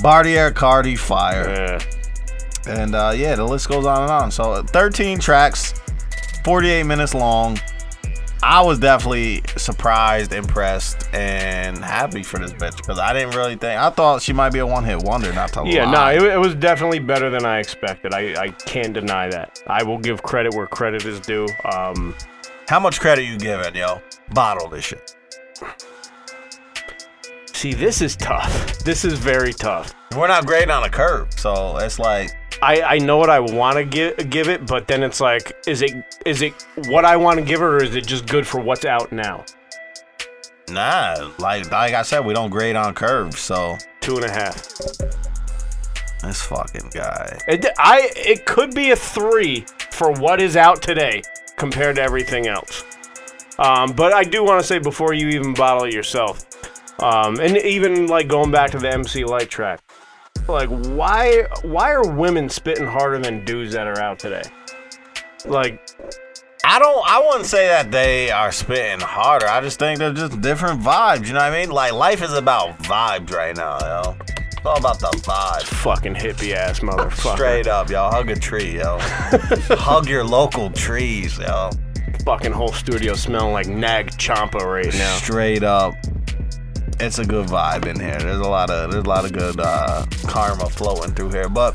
[0.02, 1.48] Bartier Cardi fire.
[2.66, 2.72] Yeah.
[2.72, 4.30] And uh, yeah, the list goes on and on.
[4.30, 5.74] So 13 tracks,
[6.44, 7.58] 48 minutes long.
[8.42, 13.80] I was definitely surprised, impressed, and happy for this bitch because I didn't really think.
[13.80, 15.32] I thought she might be a one-hit wonder.
[15.32, 15.70] Not to lie.
[15.70, 18.14] Yeah, no, it, it was definitely better than I expected.
[18.14, 19.62] I, I can't deny that.
[19.66, 21.46] I will give credit where credit is due.
[21.64, 22.14] Um,
[22.68, 24.00] How much credit you giving, yo?
[24.34, 25.16] Bottle this shit.
[27.52, 28.78] see, this is tough.
[28.80, 29.94] This is very tough.
[30.16, 32.30] We're not grading on a curve, so it's like
[32.62, 35.82] I, I know what I want to give give it, but then it's like, is
[35.82, 35.92] it
[36.24, 36.54] is it
[36.86, 39.44] what I want to give it, or is it just good for what's out now?
[40.70, 41.30] nah.
[41.38, 44.54] Like like I said, we don't grade on curves, so Two and a half.
[46.22, 47.38] this fucking guy.
[47.48, 51.22] It, I it could be a three for what is out today
[51.56, 52.84] compared to everything else.
[53.58, 56.44] Um, but I do want to say before you even bottle it yourself,
[57.00, 59.80] um, and even like going back to the MC Lyte track,
[60.48, 64.42] like why why are women spitting harder than dudes that are out today?
[65.44, 65.80] Like
[66.68, 67.08] I don't.
[67.08, 69.46] I wouldn't say that they are spitting harder.
[69.46, 71.28] I just think they're just different vibes.
[71.28, 71.70] You know what I mean?
[71.70, 74.16] Like life is about vibes right now, yo.
[74.28, 75.62] It's all about the vibes.
[75.62, 77.34] fucking hippie ass motherfucker.
[77.34, 78.10] Straight up, y'all.
[78.10, 78.98] Hug a tree, yo.
[79.00, 81.70] Hug your local trees, yo.
[82.24, 85.16] Fucking whole studio smelling like Nag Champa right now.
[85.18, 85.94] Straight up.
[86.98, 88.18] It's a good vibe in here.
[88.18, 91.48] There's a lot of there's a lot of good uh, karma flowing through here.
[91.48, 91.74] But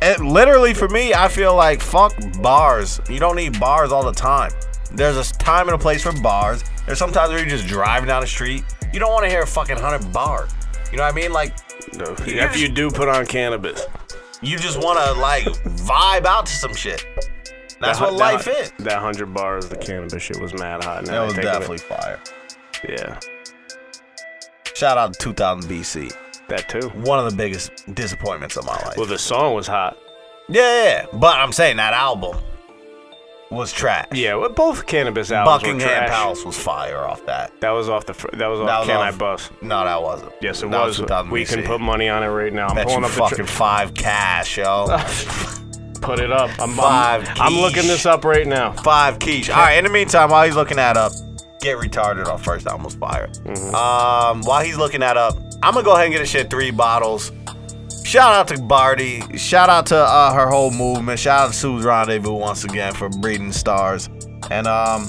[0.00, 3.00] it literally for me, I feel like fuck bars.
[3.08, 4.52] You don't need bars all the time.
[4.92, 6.62] There's a time and a place for bars.
[6.86, 8.62] There's sometimes where you're just driving down the street.
[8.92, 10.48] You don't want to hear a fucking hundred bar.
[10.90, 11.32] You know what I mean?
[11.32, 11.54] Like
[11.94, 13.80] If you do put on Canibus,
[14.42, 17.04] you just want to like vibe out to some shit.
[17.80, 18.72] That's That- what life is.
[18.80, 21.04] That hundred bars, the Canibus shit was mad hot.
[21.06, 22.20] Now That was definitely fire.
[22.88, 23.18] yeah,
[24.74, 26.12] Shout out to 2000 BC.
[26.48, 26.88] that too.
[26.90, 28.96] One of the biggest disappointments of my life.
[28.96, 29.96] Well, the song was hot.
[30.48, 31.06] Yeah, yeah, yeah.
[31.18, 32.36] but I'm saying that album
[33.50, 34.08] was trash.
[34.12, 36.08] Yeah, well, both Canibus albums were Buckingham trash.
[36.10, 37.52] Palace was fire off that.
[37.60, 38.14] That was off the.
[38.14, 38.66] fr- That was off.
[38.66, 39.52] That was Can off- I bust?
[39.62, 40.32] No, that wasn't.
[40.40, 40.96] Yes, it that was.
[40.96, 42.68] 2000 we can put money on it right now.
[42.68, 43.16] I'm Bet pulling up the.
[43.18, 44.86] fucking Tra- five cash, yo.
[46.00, 46.50] put it up.
[46.58, 48.72] I'm, Five I'm, I'm looking this up right now.
[48.72, 49.50] five quiche.
[49.50, 49.74] All right.
[49.78, 51.12] In the meantime, while he's looking that up,
[51.62, 53.28] get retarded on first was fire.
[53.28, 53.74] Mm-hmm.
[53.74, 56.70] Um, while he's looking that up, I'm gonna go ahead and get a shit three
[56.70, 57.32] bottles.
[58.04, 59.38] Shout out to Bardi.
[59.38, 61.18] Shout out to uh, her whole movement.
[61.18, 64.10] Shout out to Sue's Rendezvous once again for breeding stars.
[64.50, 65.06] And um,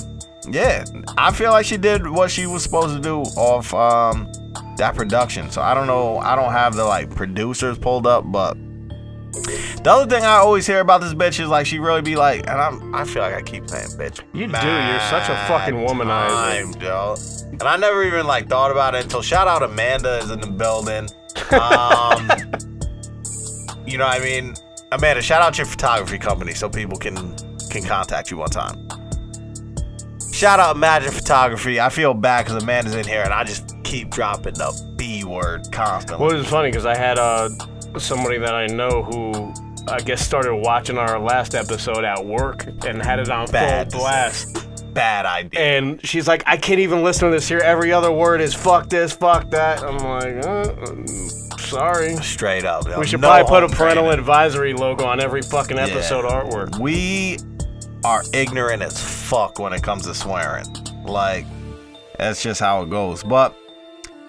[0.47, 0.85] yeah,
[1.17, 4.31] I feel like she did what she was supposed to do off um
[4.77, 5.49] that production.
[5.49, 6.17] So I don't know.
[6.19, 8.55] I don't have the like producers pulled up, but
[9.33, 12.47] the other thing I always hear about this bitch is like she really be like,
[12.47, 14.19] and I'm I feel like I keep saying bitch.
[14.33, 14.67] You do.
[14.67, 16.73] You're such a fucking womanizer.
[16.79, 17.51] time.
[17.51, 20.47] And I never even like thought about it until shout out Amanda is in the
[20.47, 21.09] building.
[21.51, 22.29] Um,
[23.87, 24.53] you know what I mean?
[24.91, 27.15] Amanda, shout out your photography company so people can
[27.69, 28.87] can contact you one time.
[30.31, 31.79] Shout out Imagine Photography.
[31.79, 35.71] I feel bad because Amanda's in here and I just keep dropping the B word
[35.71, 36.25] constantly.
[36.25, 37.49] Well, it was funny because I had uh,
[37.99, 39.53] somebody that I know who
[39.87, 44.01] I guess started watching our last episode at work and had it on Bad full
[44.01, 44.67] blast.
[44.93, 45.59] Bad idea.
[45.59, 47.59] And she's like, I can't even listen to this here.
[47.59, 49.83] Every other word is fuck this, fuck that.
[49.83, 52.15] I'm like, uh, mm, sorry.
[52.17, 52.85] Straight up.
[52.97, 54.19] We should No probably put a parental training.
[54.19, 55.87] advisory logo on every fucking Yeah.
[55.87, 56.79] episode artwork.
[56.79, 57.39] We
[58.05, 60.65] are ignorant as fuck when it comes to swearing.
[61.05, 61.45] Like,
[62.19, 63.23] that's just how it goes.
[63.23, 63.55] But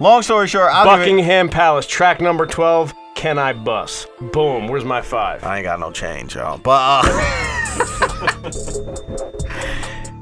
[0.01, 2.95] long story short, I don't even- Buckingham Palace, track number 12,
[3.25, 4.07] Can I Bus?
[4.35, 5.43] Boom, where's my five?
[5.45, 6.59] I ain't got no change, y'all.
[6.59, 7.09] But uh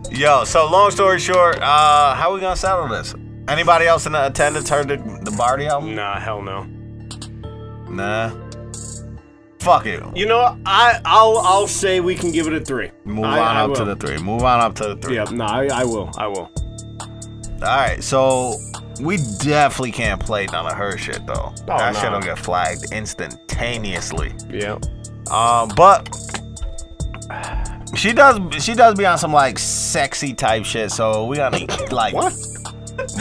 [0.13, 3.13] Yo, so long story short, uh how we gonna settle this?
[3.49, 5.97] Anybody else in the attendance heard the, the Bardi album?
[5.97, 6.63] Nah, hell no.
[7.91, 8.31] Nah.
[9.59, 10.01] Fuck it.
[10.17, 10.59] You know, what?
[10.65, 12.93] I I'll I'll say we can give it a three.
[13.05, 13.97] Move I- on I up to will.
[13.97, 14.19] the three.
[14.19, 15.17] Move on up to the three.
[15.17, 16.09] Yeah, no, I, I will.
[16.17, 16.53] I will.
[17.63, 18.57] Alright, so
[19.01, 21.53] we definitely can't play none of her shit though.
[21.53, 22.01] Oh, that no.
[22.01, 24.33] shit'll get flagged instantaneously.
[24.51, 24.79] Yeah.
[25.31, 26.09] Um, but
[27.95, 30.91] she does she does be on some like sexy type shit.
[30.91, 32.35] So we gotta be like What?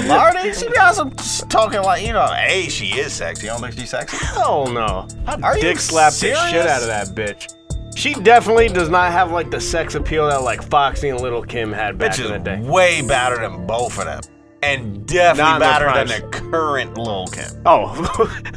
[0.05, 1.11] Marty, she be on some
[1.47, 3.45] talking like you know, hey, she is sexy.
[3.47, 4.17] You don't think she's sexy?
[4.17, 5.07] Hell no.
[5.43, 7.55] Are you Dick slap the shit out of that bitch.
[7.95, 11.71] She definitely does not have like the sex appeal that like Foxy and Little Kim
[11.73, 12.69] had back Bitch in the is day.
[12.69, 14.21] way better than both of them,
[14.63, 17.87] and definitely Not in their better than the current Lil Kim, Oh,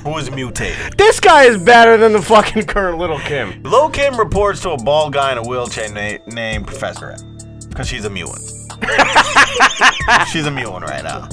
[0.00, 0.76] who is mutated.
[0.98, 3.62] this guy is better than the fucking current Little Kim.
[3.62, 7.22] Lil Kim reports to a bald guy in a wheelchair na- named Professor X
[7.68, 8.38] because she's a mutant.
[10.30, 11.28] she's a mutant right now.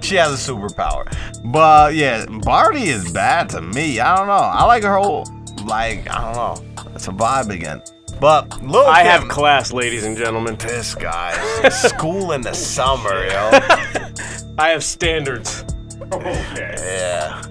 [0.00, 1.04] She has a superpower.
[1.52, 4.00] But yeah, Bardi is bad to me.
[4.00, 4.32] I don't know.
[4.32, 5.26] I like her whole
[5.66, 6.84] like I don't know.
[6.94, 7.82] It's a vibe again.
[8.20, 10.56] But Lil I Kim, have class, ladies and gentlemen.
[10.56, 11.32] this guy.
[11.68, 13.50] School in the summer, yo.
[14.58, 15.64] I have standards.
[16.12, 17.42] Yeah.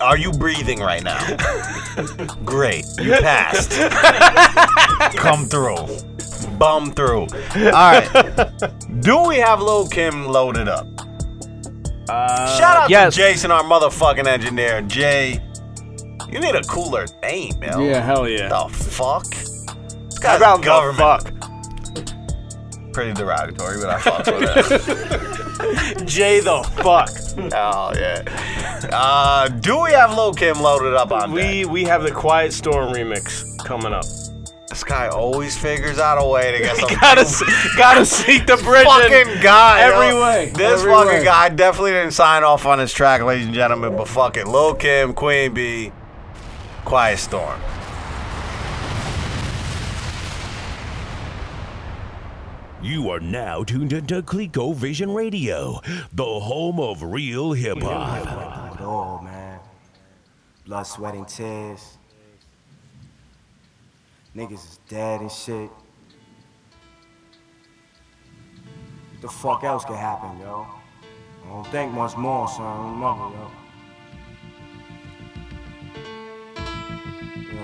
[0.00, 1.36] Are you breathing right now?
[2.44, 2.84] Great.
[3.00, 3.70] You passed.
[5.16, 5.86] Come through.
[6.58, 7.26] Bum through.
[7.28, 8.72] All right.
[9.00, 10.86] Do we have Lil Kim loaded up?
[12.08, 13.14] Uh, Shout out yes.
[13.14, 14.80] to Jason, our motherfucking engineer.
[14.82, 15.40] Jay,
[16.28, 17.80] you need a cooler name, yo.
[17.80, 18.48] Yeah, hell yeah.
[18.48, 19.26] The fuck?
[20.20, 20.98] Guy's about government.
[20.98, 22.92] fuck?
[22.92, 24.42] Pretty derogatory, but I fuck with
[26.02, 26.06] it.
[26.06, 27.10] Jay the fuck.
[27.54, 28.88] oh, yeah.
[28.92, 32.92] Uh, do we have Lil Kim loaded up on We we have the Quiet Storm
[32.92, 34.04] remix coming up.
[34.68, 37.24] This guy always figures out a way to get some Gotta
[37.76, 38.84] gotta seek the bridge.
[38.86, 39.80] fucking guy.
[39.80, 40.22] every yo.
[40.22, 41.24] way, This every fucking way.
[41.24, 43.96] guy definitely didn't sign off on his track, ladies and gentlemen.
[43.96, 45.92] But fucking Lil Kim, Queen Bee,
[46.84, 47.60] Quiet Storm.
[52.88, 55.78] You are now tuned into ColecoVision Radio,
[56.10, 59.22] the home of real hip hop.
[59.22, 59.60] man.
[60.64, 61.98] Blood, sweat, and tears.
[64.34, 65.68] Niggas is dead and shit.
[69.12, 70.66] What the fuck else could happen, yo?
[71.44, 73.00] I don't think much more, son.
[73.02, 73.50] Yo.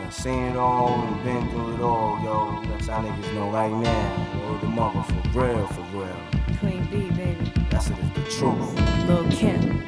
[0.05, 2.63] Yeah, seen it all and been through it all, yo.
[2.69, 4.39] Let y'all niggas know right now.
[4.39, 6.59] Yo, the mother for real, for real.
[6.61, 7.51] Queen B, baby.
[7.71, 9.09] That's it, the truth.
[9.09, 9.83] Lil Kim.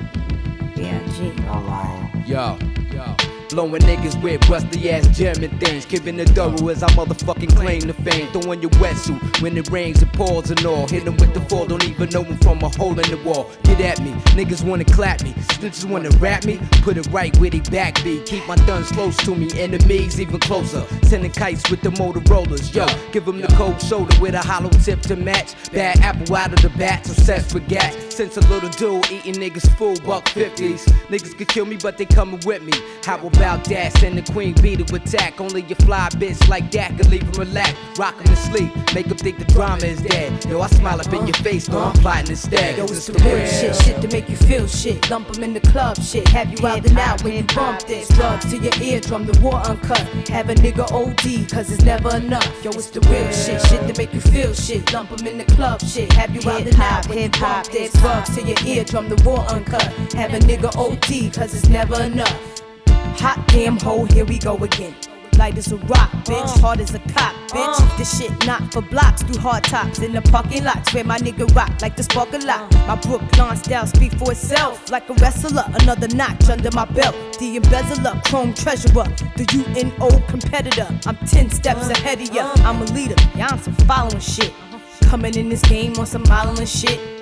[0.74, 1.34] B.I.G.
[1.48, 2.24] I'm lying.
[2.26, 2.58] Yo,
[2.90, 3.35] yo.
[3.50, 5.86] Blowing niggas with rusty ass German things.
[5.86, 8.28] Keeping the thorough as I motherfucking claim the fame.
[8.32, 10.88] Throwing your wetsuit when it rains and pours and all.
[10.88, 13.18] Hit 'em with the fall, don't even know know 'em from a hole in the
[13.24, 13.50] wall.
[13.64, 15.34] Get at me, niggas wanna clap me.
[15.48, 18.20] Snitches wanna rap me, put it right where they back be.
[18.24, 20.82] Keep my guns close to me, enemies even closer.
[21.02, 22.74] Sending kites with the Motorola's.
[22.74, 25.54] Yo, give 'em the cold shoulder with a hollow tip to match.
[25.72, 28.05] Bad apple out of the bat, obsessed with gas.
[28.16, 30.84] Since a little dude eating niggas full buck 50s.
[31.08, 32.72] Niggas could kill me, but they coming with me.
[33.04, 33.92] How about that?
[33.98, 35.38] Send the queen bee to attack.
[35.38, 37.74] Only your fly bitch like that could leave him relax.
[37.98, 40.44] Rock him to sleep, make him think the drama is dead.
[40.46, 42.78] Yo, I smile up in your face, though I'm plotting instead.
[42.78, 45.10] Yo, it's the real shit, shit to make you feel shit.
[45.10, 46.28] Lump Lump 'em in the club, shit.
[46.28, 48.08] Have you out and out when you bump this.
[48.08, 50.00] Drugs to your eardrum, the war uncut.
[50.28, 52.64] Have a nigga OD, cause it's never enough.
[52.64, 54.92] Yo, it's the real shit, shit to make you feel shit.
[54.92, 56.12] Lump Lump 'em in the club, shit.
[56.12, 57.92] Have you out and out when you bump this.
[58.06, 59.82] To your eardrum, the war uncut.
[60.14, 62.62] Have a nigga OD, cause it's never enough.
[63.18, 64.94] Hot damn hole, here we go again.
[65.36, 66.56] Light as a rock, bitch.
[66.56, 66.60] Uh.
[66.60, 67.80] Hard as a cop, bitch.
[67.80, 67.98] Uh.
[67.98, 71.52] This shit not for blocks through hard tops in the parking lots where my nigga
[71.56, 72.72] rock like the spark a lot.
[72.76, 72.86] Uh.
[72.86, 75.64] My Brooklyn style speak for itself like a wrestler.
[75.80, 77.16] Another notch under my belt.
[77.40, 80.86] The embezzler, chrome treasurer, the UNO competitor.
[81.06, 82.52] I'm 10 steps ahead of ya.
[82.58, 84.52] I'm a leader, yeah, I'm some following shit.
[85.02, 87.15] Coming in this game on some modeling shit.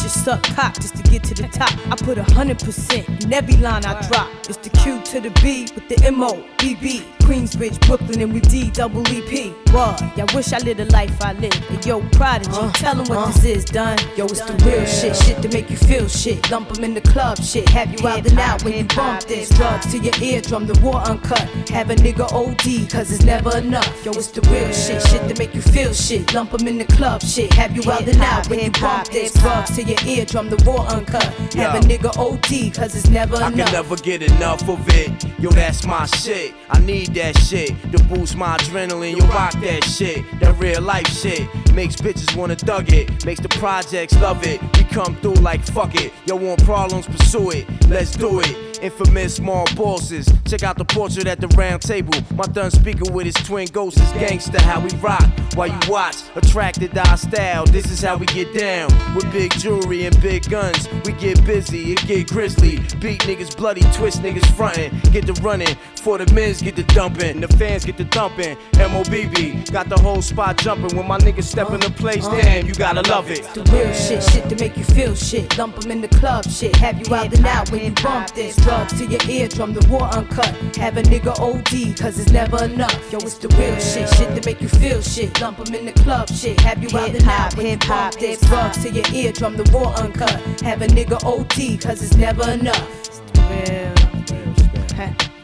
[0.00, 1.70] Bitches suck cock just to get to the top.
[1.92, 4.30] I put a hundred percent in every line I drop.
[4.48, 7.04] It's the Q to the B with the M O B B.
[7.30, 9.50] Queensbridge, Brooklyn, and we D double E P.
[9.70, 10.00] What?
[10.16, 11.62] Y'all wish I lived a life I lived.
[11.70, 13.26] And yo, prodigy, uh, tell 'em what uh.
[13.28, 13.96] this is done.
[14.16, 16.50] Yo, it's the real shit, shit to make you feel shit.
[16.50, 17.68] Lump 'em in the club, shit.
[17.68, 19.48] Have you out and out when you bump this.
[19.50, 21.48] Drugs to your eardrum, the war uncut.
[21.70, 24.04] Have a nigga OD, cause it's never enough.
[24.04, 26.34] Yo, it's the real shit, shit to make you feel shit.
[26.34, 27.52] Lump 'em in the club, shit.
[27.52, 29.34] Have you out and out when you bump this.
[29.34, 31.30] Drugs to your eardrum, the war uncut.
[31.54, 33.52] Have a nigga OD, cause it's never enough.
[33.52, 35.12] I can never get enough of it.
[35.38, 36.54] Yo, that's my shit.
[36.68, 39.16] I need that shit to boost my adrenaline.
[39.16, 40.24] You rock that shit.
[40.40, 43.24] That real life shit makes bitches wanna thug it.
[43.24, 44.60] Makes the projects love it.
[44.76, 46.12] We come through like fuck it.
[46.26, 47.66] Yo, want problems, pursue it.
[47.88, 48.69] Let's do it.
[48.82, 50.26] Infamous small bosses.
[50.46, 52.14] Check out the portrait at the round table.
[52.34, 54.60] My thun speaker with his twin ghosts is gangster.
[54.62, 55.22] How we rock
[55.54, 56.16] while you watch.
[56.34, 57.66] Attracted to our style.
[57.66, 58.88] This is how we get down.
[59.14, 60.88] With big jewelry and big guns.
[61.04, 62.78] We get busy, it get grisly.
[63.00, 64.98] Beat niggas bloody, twist niggas frontin'.
[65.12, 65.76] Get the running.
[65.96, 67.42] For the men's get the dumping.
[67.42, 68.56] The fans get the dumping.
[68.72, 70.96] MOBB got the whole spot jumping.
[70.96, 73.42] When my niggas step in the place, damn, you gotta love it.
[73.52, 75.58] The real shit, shit to make you feel shit.
[75.58, 76.74] Lump 'em in the club, shit.
[76.76, 78.56] Have you out and out when you bump this.
[78.70, 80.46] Drugs to your eardrum, the war uncut.
[80.76, 83.10] Have a nigga OD, cause it's never enough.
[83.10, 85.40] Yo, it's the real shit, shit to make you feel shit.
[85.40, 86.60] Lump 'em in the club, shit.
[86.60, 88.40] Have you out and out when you bump this.
[88.42, 90.40] Drugs to your eardrum, the war uncut.
[90.62, 93.20] Have a nigga OD, cause it's never enough.
[93.50, 93.92] Real.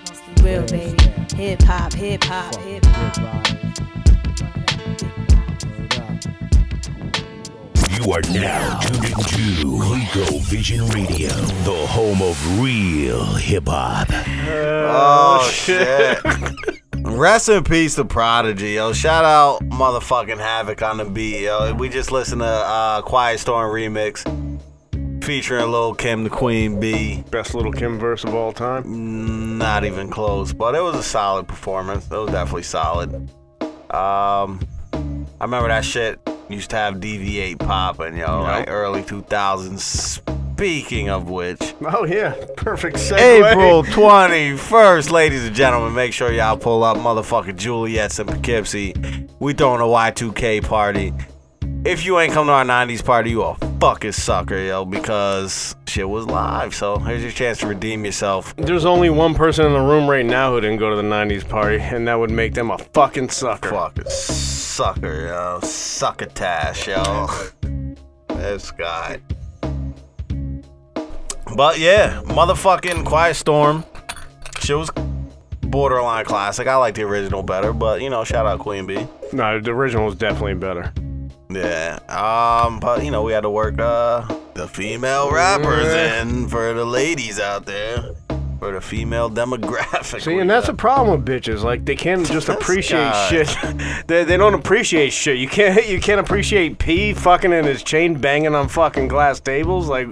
[0.06, 0.96] It's the real, baby.
[1.34, 3.65] Hip hop, hip hop, hip hop.
[7.96, 11.30] You are now tuned into ColecoVision Radio,
[11.64, 14.08] the home of real hip hop.
[14.10, 16.18] Oh shit.
[16.96, 18.92] Rest in peace to Prodigy, yo.
[18.92, 21.72] Shout out motherfucking Havoc on the beat, yo.
[21.72, 24.24] We just listened to uh, Quiet Storm remix
[25.24, 27.22] featuring Lil Kim, the Queen Bee.
[27.30, 29.56] Best little Kim verse of all time.
[29.56, 32.04] Not even close, but it was a solid performance.
[32.10, 33.14] It was definitely solid.
[33.90, 34.60] Um,
[34.92, 40.22] I remember that shit used to have DV8 popping, yo, like early 2000s.
[40.56, 43.52] Speaking of which, Oh yeah, perfect segue.
[43.52, 48.94] April 21st, ladies and gentlemen, make sure y'all pull up motherfucking Juliet's in Poughkeepsie.
[49.38, 51.12] We throwing a Y2K party.
[51.86, 56.08] If you ain't come to our 90s party, you a fucking sucker, yo, because shit
[56.08, 56.74] was live.
[56.74, 58.56] So here's your chance to redeem yourself.
[58.56, 61.48] There's only one person in the room right now who didn't go to the '90s
[61.48, 63.70] party, and that would make them a fucking sucker.
[63.70, 65.60] Fucking sucker, yo.
[65.62, 67.28] Succotash, yo.
[68.30, 69.20] this guy.
[71.54, 73.84] But yeah, motherfucking Quiet Storm.
[74.58, 74.90] Shit was
[75.60, 76.66] borderline classic.
[76.66, 79.06] I like the original better, but you know, shout out Queen Bee.
[79.32, 80.92] No, the original was definitely better.
[81.48, 81.98] Yeah.
[82.08, 86.84] Um, but you know, we had to work uh the female rappers in for the
[86.84, 88.12] ladies out there.
[88.58, 90.22] For the female demographic.
[90.22, 91.62] See, and that's a problem with bitches.
[91.62, 93.54] Like they can't just appreciate shit.
[94.06, 95.36] they, they don't appreciate shit.
[95.36, 99.88] You can't you can't appreciate P fucking in his chain banging on fucking glass tables.
[99.88, 100.08] Like,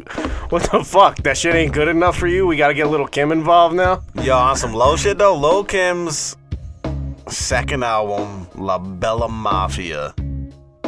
[0.53, 1.17] what the fuck?
[1.23, 2.47] That shit ain't good enough for you.
[2.47, 4.03] We got to get little Kim involved now.
[4.23, 6.37] Yo, on some low shit though, Lil Kim's
[7.29, 10.15] second album, La Bella Mafia,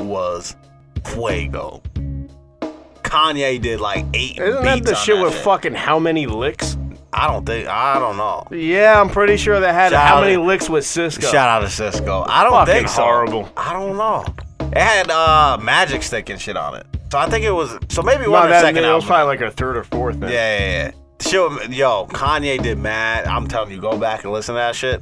[0.07, 0.57] was
[1.05, 1.83] Fuego.
[3.03, 6.77] Kanye did like eight Isn't that the shit that with fucking how many licks?
[7.13, 8.47] I don't think I don't know.
[8.51, 11.23] Yeah, I'm pretty sure they had Shout how many licks with Sisqo.
[11.23, 12.27] Shout out to Sisqo.
[12.29, 13.03] I don't Fucking think so.
[13.03, 13.49] horrible.
[13.57, 14.25] I don't know.
[14.73, 16.87] It had uh Magic Stick and shit on it.
[17.11, 19.07] So I think it was so maybe it No, wasn't that, second that was album.
[19.09, 20.19] probably like a third or fourth.
[20.21, 20.31] Then.
[20.31, 20.91] Yeah, yeah, yeah.
[21.21, 23.27] Shit, yo, Kanye did mad.
[23.27, 25.01] I'm telling you, go back and listen to that shit.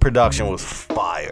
[0.00, 1.30] Production was fire.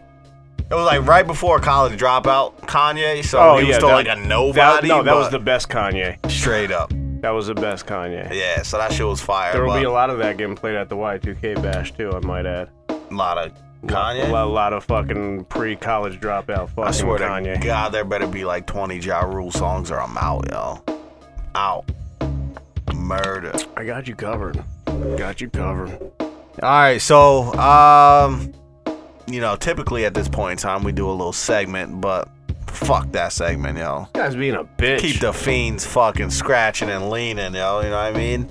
[0.68, 3.24] It was like right before college dropout, Kanye.
[3.24, 4.88] So Oh he was yeah, still that- like a that- nobody.
[4.88, 6.18] no, that was the best Kanye.
[6.30, 6.92] straight up.
[7.20, 8.32] That was the best Kanye.
[8.32, 9.52] Yeah, so that shit was fire.
[9.52, 12.10] There will be a lot of that getting played at the Y2K bash too.
[12.12, 12.68] I might add.
[12.88, 13.52] a lot of
[13.84, 14.28] A Kanye.
[14.28, 17.60] a lot of fucking pre-college dropout fucking I swear Kanye.
[17.60, 20.82] to God, there better be like 20 Ja Rule songs or I'm out, yo.
[21.54, 21.84] Out.
[22.94, 23.52] Murder.
[23.76, 24.62] I got you covered.
[25.16, 25.92] Got you covered.
[26.20, 28.52] All right, so um,
[29.26, 32.28] you know, typically at this point in time we do a little segment, but
[32.66, 34.08] fuck that segment, yo.
[34.14, 35.00] You guys being a bitch.
[35.00, 37.80] Keep the fiends fucking scratching and leaning, yo.
[37.80, 38.50] You know what I mean?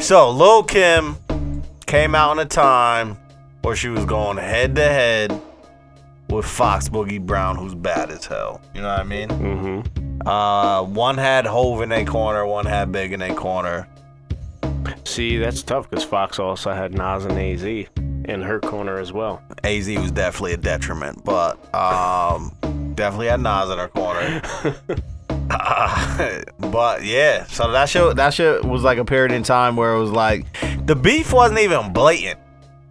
[0.00, 1.16] So Lil Kim
[1.86, 3.16] came out in a time
[3.62, 5.40] where she was going head to head
[6.28, 8.60] with Fox Boogie Brown, who's bad as hell.
[8.74, 9.28] You know what I mean?
[9.28, 10.28] Mm-hmm.
[10.28, 13.88] Uh, one had Hove in a corner, one had Big in a corner.
[15.04, 17.86] See, that's tough because Fox also had Nas and AZ
[18.24, 19.42] in her corner as well.
[19.62, 22.52] AZ was definitely a detriment, but um,
[22.94, 24.40] definitely had Nas in her corner.
[25.50, 29.94] Uh, but yeah, so that shit that shit was like a period in time where
[29.94, 30.46] it was like
[30.86, 32.40] the beef wasn't even blatant.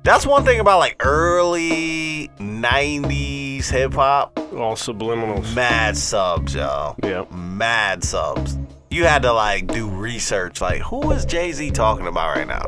[0.03, 4.37] That's one thing about like early '90s hip hop.
[4.53, 5.55] All subliminals.
[5.55, 6.95] Mad subs, yo.
[7.03, 7.31] Yep.
[7.31, 8.57] Mad subs.
[8.91, 10.61] You had to like do research.
[10.61, 12.65] Like, who is Jay Z talking about right now?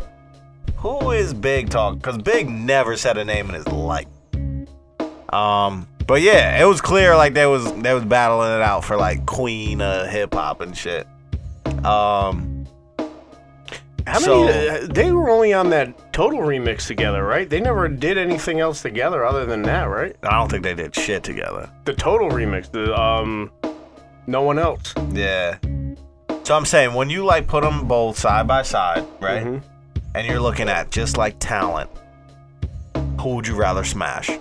[0.86, 1.98] Who is Big talking?
[1.98, 4.06] Because Big never said a name in his life.
[5.34, 8.96] Um, but yeah, it was clear like they was they was battling it out for
[8.96, 11.08] like Queen of hip hop and shit.
[11.84, 12.68] Um,
[14.06, 14.70] How So- many?
[14.70, 17.50] uh, they were only on that Total remix together, right?
[17.50, 20.16] They never did anything else together other than that, right?
[20.22, 21.68] I don't think they did shit together.
[21.86, 22.70] The Total remix.
[22.72, 23.50] The um,
[24.28, 24.94] no one else.
[25.14, 25.58] Yeah.
[26.44, 29.44] So I'm saying when you like put them both side by side, right?
[29.44, 29.64] Mhm.
[30.16, 31.90] And you're looking at just like talent,
[33.20, 34.30] who would you rather smash?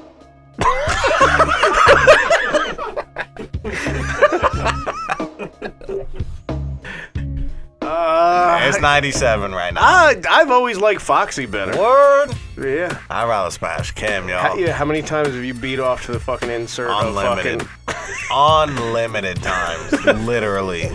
[7.82, 9.80] Uh, It's 97 right now.
[9.82, 11.78] I, I've always liked Foxy better.
[11.78, 12.30] Word.
[12.56, 12.98] Yeah.
[13.10, 14.38] I'd rather smash Kim, yo.
[14.38, 14.72] How, yeah.
[14.72, 17.60] How many times have you beat off to the fucking insert Unlimited.
[17.62, 18.08] of fucking?
[18.32, 19.92] Unlimited times,
[20.26, 20.90] literally.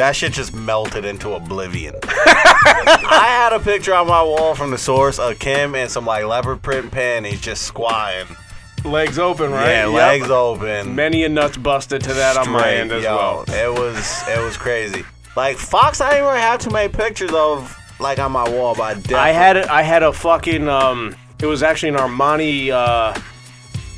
[0.00, 1.94] That shit just melted into oblivion.
[2.04, 6.24] I had a picture on my wall from the source of Kim and some like
[6.24, 8.34] leopard print panties just squatting.
[8.82, 9.68] Legs open, right?
[9.68, 9.92] Yeah, Yep.
[9.94, 10.94] legs open.
[10.94, 13.14] Many a nuts busted to that on my end as yo.
[13.14, 13.44] well.
[13.48, 15.04] It was it was crazy.
[15.36, 19.12] Like Fox, I didn't really have too many pictures of like on my wall, but
[19.12, 21.14] I I had a, I had a fucking um.
[21.42, 22.70] It was actually an Armani.
[22.70, 23.20] Uh,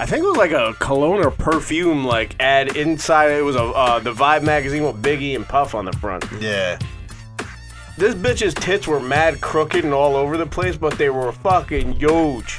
[0.03, 3.31] I think it was like a cologne or perfume like ad inside.
[3.31, 6.25] It was a uh, the Vibe magazine with Biggie and Puff on the front.
[6.41, 6.77] Yeah.
[7.97, 11.93] This bitch's tits were mad crooked and all over the place, but they were fucking
[11.93, 12.55] huge.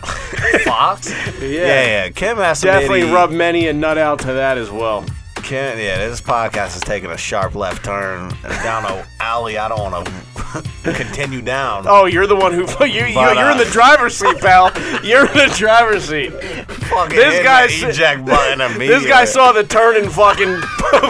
[0.63, 1.11] Fox?
[1.41, 1.49] Yeah.
[1.49, 2.09] Yeah, yeah.
[2.11, 5.03] Kim has some Definitely rubbed many a nut out to that as well.
[5.51, 8.29] Yeah, this podcast is taking a sharp left turn
[8.63, 9.57] down a alley.
[9.57, 11.85] I don't want to continue down.
[11.87, 14.71] Oh, you're the one who you, you But, you're in uh, the driver's seat, pal.
[15.03, 16.31] You're in the driver's seat.
[16.31, 20.61] Fucking This guy, eject button this guy saw the turn and fucking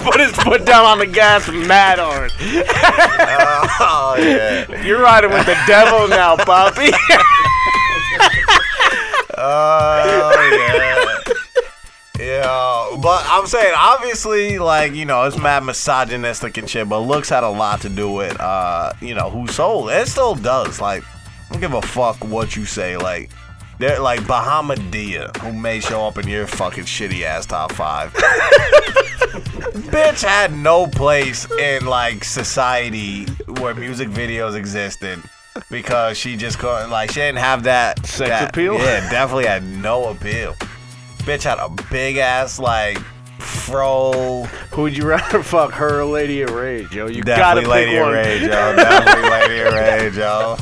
[0.02, 2.32] put his foot down on the gas mad hard.
[3.80, 4.84] Oh yeah.
[4.84, 6.92] You're riding with the devil now, Poppy.
[9.36, 10.83] Oh yeah.
[12.44, 16.88] But I'm saying obviously, like you know, it's mad misogynistic and shit.
[16.90, 19.90] But looks had a lot to do with, uh, you know, who sold.
[19.90, 20.80] It still does.
[20.82, 22.98] Like, I don't give a fuck what you say.
[22.98, 23.32] Like,
[23.80, 28.14] they're like Bahamadia, who may show up in your fucking shitty ass top five.
[29.94, 33.26] Bitch had no place in like society
[33.60, 35.20] where music videos existed
[35.70, 38.76] because she just couldn't like she didn't have that Sex that- appeal?
[38.76, 40.56] Yeah, definitely had no appeal.
[41.26, 42.98] Bitch had a big ass like
[43.40, 44.44] fro.
[44.72, 47.08] Who would you rather fuck, her or Lady of Rage, yo?
[47.08, 48.14] You gotta Definitely pick Lady of one.
[48.14, 48.48] Rage, yo.
[48.76, 50.58] Definitely Lady of Rage, yo.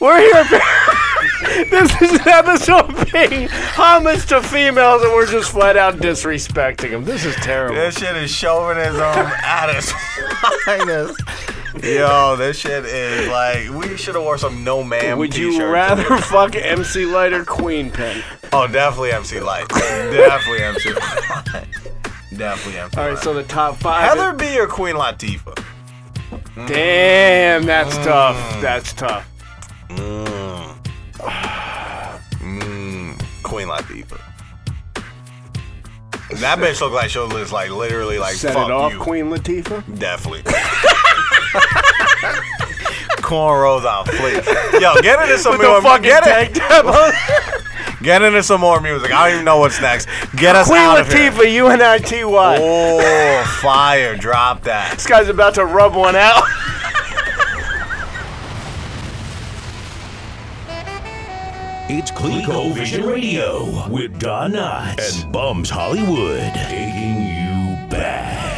[0.00, 0.44] We're here.
[1.70, 7.04] this is an episode paying homage to females, and we're just flat out disrespecting them.
[7.04, 7.74] This is terrible.
[7.74, 9.92] This shit is chauvinism at its
[10.64, 11.20] finest.
[11.82, 15.18] Yo, this shit is like we should have wore some no man.
[15.18, 18.22] Would you rather fuck MC Lyte or Queen Pen?
[18.52, 19.68] Oh, definitely MC Lyte.
[19.68, 21.66] definitely MC Lyte.
[22.36, 23.22] Definitely MC All right, Light.
[23.22, 24.08] so the top five.
[24.08, 25.62] Heather B or Queen Latifah?
[26.66, 28.60] Damn, that's tough.
[28.60, 29.28] That's tough.
[29.88, 30.76] Mm.
[32.38, 33.42] mm.
[33.42, 34.20] Queen Latifah.
[36.40, 38.98] That bitch look like she was like literally like Set fuck it off, you.
[38.98, 39.98] Queen Latifah.
[39.98, 40.42] Definitely.
[43.22, 44.80] Cornrows on fleek.
[44.80, 45.76] Yo, get into some With more.
[45.76, 46.54] the fucking get, it,
[48.02, 49.12] get into some more music.
[49.12, 50.08] I don't even know what's next.
[50.36, 51.30] Get us Queen out of here.
[51.30, 52.22] Latifah, UNITY.
[52.24, 54.16] Oh, fire!
[54.16, 54.94] Drop that.
[54.94, 56.42] This guy's about to rub one out.
[61.90, 66.52] It's ColecoVision Radio with Don Knotts and Bums Hollywood.
[66.52, 68.57] Taking you back.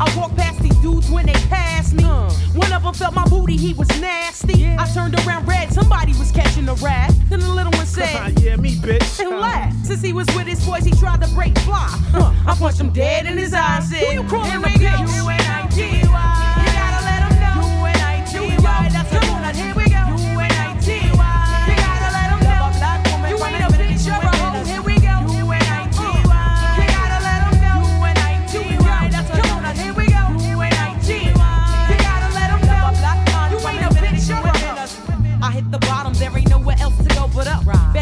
[0.00, 2.04] I walked past these dudes when they passed me.
[2.04, 2.30] Uh.
[2.54, 4.66] One of them felt my booty, he was nasty.
[4.66, 7.12] I turned around red, somebody was catching a rat.
[7.28, 9.20] Then the little one said, Yeah, me, bitch.
[9.20, 9.86] and laughed.
[9.86, 11.88] Since he was with his boys, he tried to break fly.
[12.12, 12.32] Huh.
[12.46, 13.88] I punched him dead in his eyes.
[13.90, 14.80] Said, Who you calling a bitch?
[14.80, 17.66] You gotta let him know.
[17.66, 18.88] You and I, G-Y.
[18.92, 19.54] That's the one.
[19.54, 19.87] Here we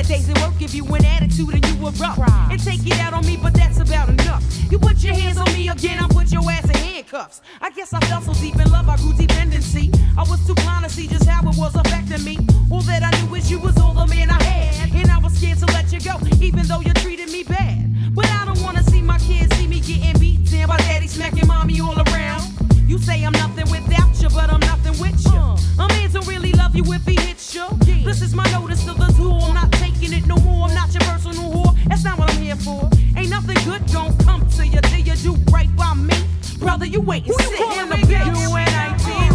[0.06, 2.18] days at work give you an attitude and you erupt.
[2.50, 4.42] And take it out on me, but that's about enough.
[4.70, 7.40] You put your hands on me again, I put your ass in handcuffs.
[7.60, 9.90] I guess I fell so deep in love, I grew dependency.
[10.16, 12.38] I was too blind to see just how it was affecting me.
[12.70, 14.94] All that I knew is you was all the man I had.
[14.94, 18.14] And I was scared to let you go, even though you treated me bad.
[18.14, 21.46] But I don't wanna see my kids see me getting beat down by daddy smacking
[21.46, 22.42] mommy all around.
[22.86, 25.82] You say I'm nothing without you, but I'm nothing with you.
[25.82, 28.04] A man don't really love you if he hits you.
[28.04, 29.40] This is my notice to the tool.
[29.42, 30.68] I'm not taking it no more.
[30.68, 31.74] I'm not your personal whore.
[31.88, 32.88] That's not what I'm here for.
[33.16, 36.14] Ain't nothing good gon' come to you till you do right by me.
[36.58, 38.26] Brother, you wait and sit in the bitch.
[38.26, 39.25] You gotta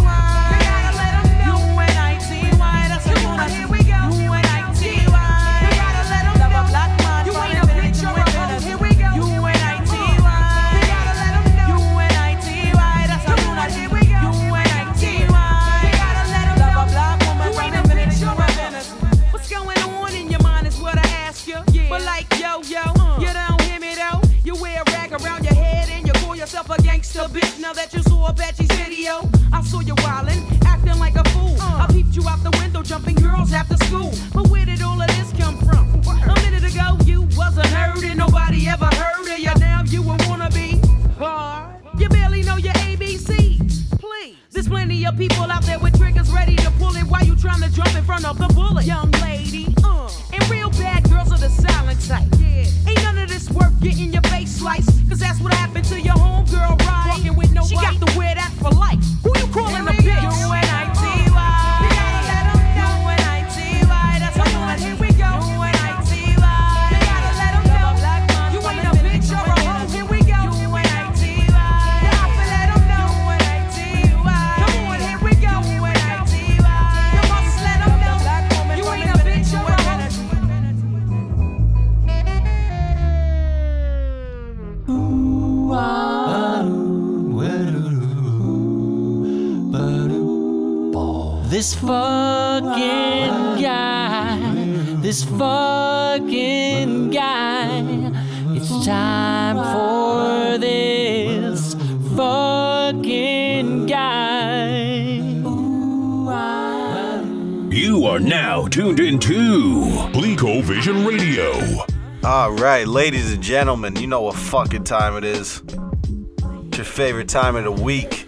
[113.52, 115.62] gentlemen, you know what fucking time it is.
[115.68, 118.26] It's your favorite time of the week.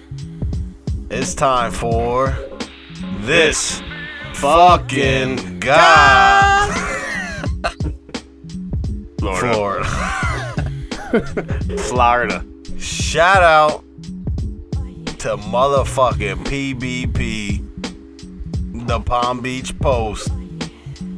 [1.09, 2.37] It's time for
[3.21, 3.81] this
[4.35, 6.69] fucking guy.
[9.19, 9.85] Florida.
[9.85, 11.79] Florida.
[11.79, 12.45] Florida.
[12.79, 13.83] Shout out
[15.21, 17.65] to motherfucking PBP,
[18.87, 20.29] the Palm Beach Post,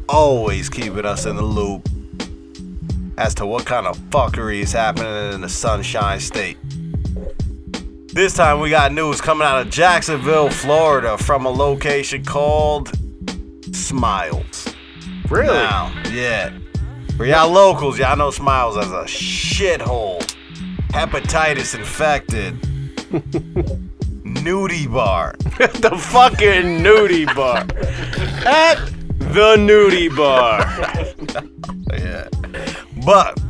[0.09, 1.89] always keeping us in the loop
[3.19, 6.59] as to what kind of fuckery is happening in the Sunshine State.
[8.13, 12.91] This time we got news coming out of Jacksonville, Florida, from a location called
[13.73, 14.75] Smiles.
[15.29, 15.55] Really?
[15.55, 16.57] Now, yeah.
[17.17, 20.21] For y'all locals, y'all know Smiles as a shithole,
[20.89, 22.55] hepatitis infected,
[24.23, 25.35] nudie bar.
[25.59, 27.61] the fucking nudie bar.
[28.47, 28.77] At
[29.19, 30.61] the nudie bar.
[31.99, 32.29] yeah.
[33.07, 33.41] But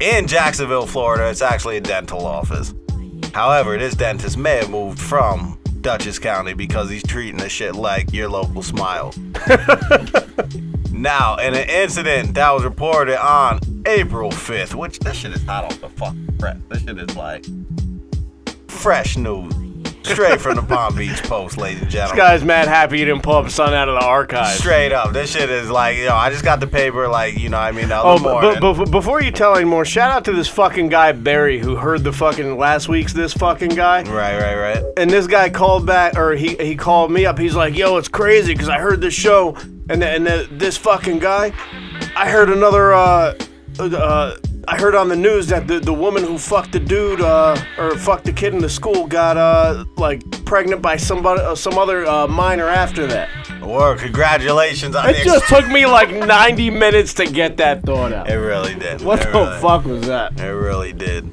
[0.00, 2.72] in Jacksonville, Florida, it's actually a dental office.
[3.34, 8.10] However, this dentist may have moved from Dutchess County because he's treating this shit like
[8.14, 9.12] your local smile.
[10.90, 15.66] now, in an incident that was reported on April 5th, which this shit is hot
[15.66, 16.56] off the fucking press.
[16.70, 17.44] This shit is like
[18.68, 19.52] fresh news.
[20.08, 22.16] Straight from the Palm Beach Post, ladies and gentlemen.
[22.16, 24.56] This guy's mad happy he didn't pull up Sun out of the archive.
[24.56, 25.12] Straight up.
[25.12, 27.64] This shit is like, you know, I just got the paper, like, you know, what
[27.64, 28.58] I mean, the Oh, morning.
[28.60, 31.76] but, but before you tell any more, shout out to this fucking guy Barry who
[31.76, 34.02] heard the fucking last week's this fucking guy.
[34.02, 34.84] Right, right, right.
[34.96, 37.38] And this guy called back, or he he called me up.
[37.38, 39.56] He's like, "Yo, it's crazy because I heard this show,
[39.88, 41.52] and and this fucking guy,
[42.16, 43.34] I heard another uh,
[43.78, 44.34] uh,
[44.70, 47.96] I heard on the news that the, the woman who fucked the dude uh, or
[47.96, 52.04] fucked the kid in the school got uh like pregnant by somebody uh, some other
[52.06, 53.30] uh, minor after that.
[53.62, 58.12] Well, congratulations on It the just took me like 90 minutes to get that thought
[58.12, 58.28] out.
[58.30, 59.00] It really did.
[59.00, 60.38] What It the really- fuck was that?
[60.38, 61.30] It really did.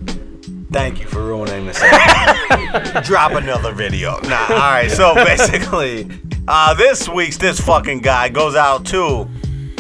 [0.72, 1.78] Thank you for ruining this.
[3.06, 4.18] Drop another video.
[4.22, 4.90] Nah, all right.
[4.90, 6.10] So basically,
[6.48, 9.28] uh, this week's this fucking guy goes out to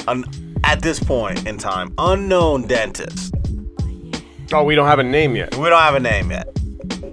[0.07, 0.23] an
[0.65, 3.33] at this point in time unknown dentist.
[4.51, 5.55] Oh, we don't have a name yet.
[5.55, 6.47] We don't have a name yet.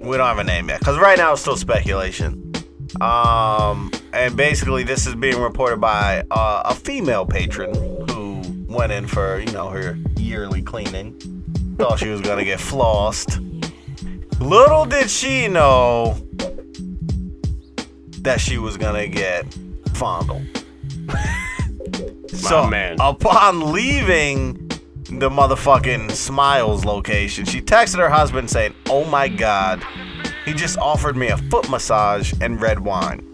[0.00, 2.52] We don't have a name yet because right now it's still speculation.
[3.00, 7.74] Um, and basically, this is being reported by uh, a female patron
[8.10, 11.18] who went in for you know her yearly cleaning.
[11.78, 13.38] Thought she was gonna get flossed.
[14.40, 16.16] Little did she know
[18.22, 19.46] that she was gonna get
[19.94, 20.42] fondled.
[22.38, 22.96] so, man.
[23.00, 24.68] upon leaving
[25.04, 29.82] the motherfucking Smiles location, she texted her husband saying, Oh my god,
[30.44, 33.28] he just offered me a foot massage and red wine.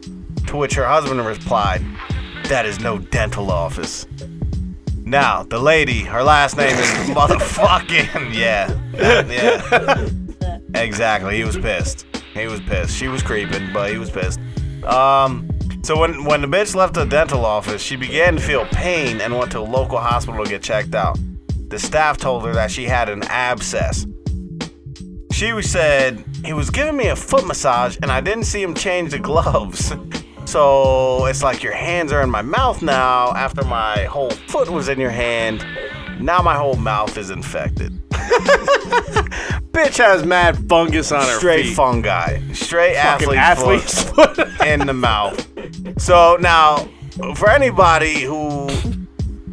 [0.49, 1.83] To which her husband replied,
[2.45, 4.07] That is no dental office.
[5.05, 6.87] Now, the lady, her last name is
[7.17, 8.75] motherfucking, yeah.
[9.29, 10.09] Yeah.
[10.75, 12.05] exactly, he was pissed.
[12.35, 12.95] He was pissed.
[12.97, 14.39] She was creeping, but he was pissed.
[14.85, 15.49] Um,
[15.83, 19.37] so when, when the bitch left the dental office, she began to feel pain and
[19.37, 21.19] went to a local hospital to get checked out.
[21.69, 24.07] The staff told her that she had an abscess.
[25.33, 29.11] She said he was giving me a foot massage and I didn't see him change
[29.13, 29.93] the gloves.
[30.49, 34.89] So it's like your hands are in my mouth now after my whole foot was
[34.89, 35.63] in your hand.
[36.19, 37.93] Now my whole mouth is infected.
[39.79, 41.77] bitch has mad fungus on her Straight feet.
[41.77, 42.41] fungi.
[42.53, 45.47] Straight Fucking athlete's athlete's foot in the mouth.
[46.01, 46.89] So now,
[47.37, 48.69] for anybody who,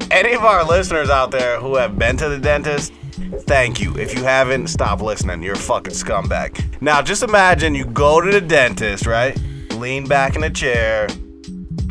[0.09, 2.91] any of our listeners out there who have been to the dentist,
[3.41, 3.95] thank you.
[3.97, 5.43] If you haven't, stop listening.
[5.43, 6.81] You're a fucking scumbag.
[6.81, 9.39] Now, just imagine you go to the dentist, right?
[9.73, 11.07] Lean back in a chair.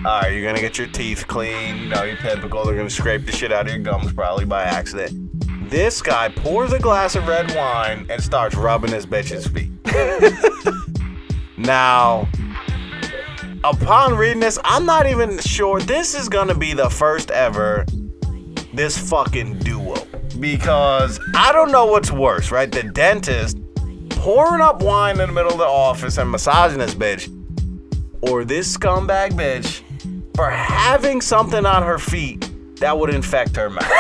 [0.05, 1.77] All right, you're gonna get your teeth clean.
[1.79, 2.65] You know, your typical.
[2.65, 5.24] They're gonna scrape the shit out of your gums probably by accident.
[5.71, 9.71] This guy pours a glass of red wine and starts rubbing his bitch's feet.
[11.57, 12.29] now,
[13.65, 17.87] upon reading this, I'm not even sure this is gonna be the first ever
[18.75, 19.97] this fucking duo.
[20.39, 22.71] Because I don't know what's worse, right?
[22.71, 23.59] The dentist
[24.11, 27.29] pouring up wine in the middle of the office and massaging this bitch,
[28.21, 29.83] or this scumbag bitch
[30.35, 33.83] for having something on her feet that would infect her mouth.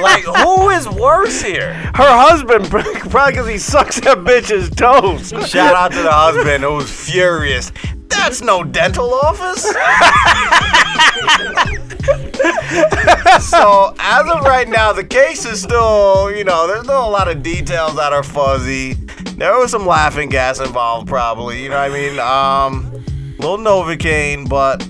[0.00, 1.74] like, who is worse here?
[1.74, 5.30] Her husband, probably because he sucks that bitch's toes.
[5.48, 7.72] Shout out to the husband who was furious.
[8.08, 9.62] That's no dental office.
[13.44, 17.28] so as of right now, the case is still, you know, there's still a lot
[17.28, 18.94] of details that are fuzzy.
[19.36, 21.62] There was some laughing gas involved, probably.
[21.62, 22.18] You know what I mean?
[22.18, 22.92] Um,
[23.38, 24.86] little Novocaine, but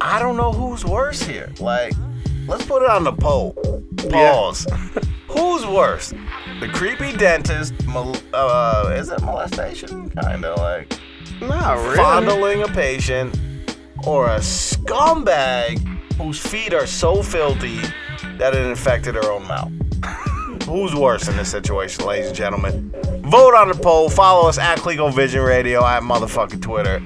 [0.00, 1.50] I don't know who's worse here.
[1.60, 1.92] Like,
[2.46, 3.52] let's put it on the poll.
[4.10, 4.66] Pause.
[5.28, 6.12] who's worse?
[6.60, 10.10] The creepy dentist, mol- uh, is it molestation?
[10.10, 10.98] Kind of like
[11.40, 11.96] Not really.
[11.96, 13.38] fondling a patient,
[14.06, 15.78] or a scumbag
[16.16, 17.80] whose feet are so filthy
[18.38, 19.70] that it infected her own mouth.
[20.66, 22.90] Who's worse in this situation, ladies and gentlemen?
[23.24, 24.08] Vote on the poll.
[24.10, 27.00] Follow us at ColecoVision Radio at motherfucking Twitter,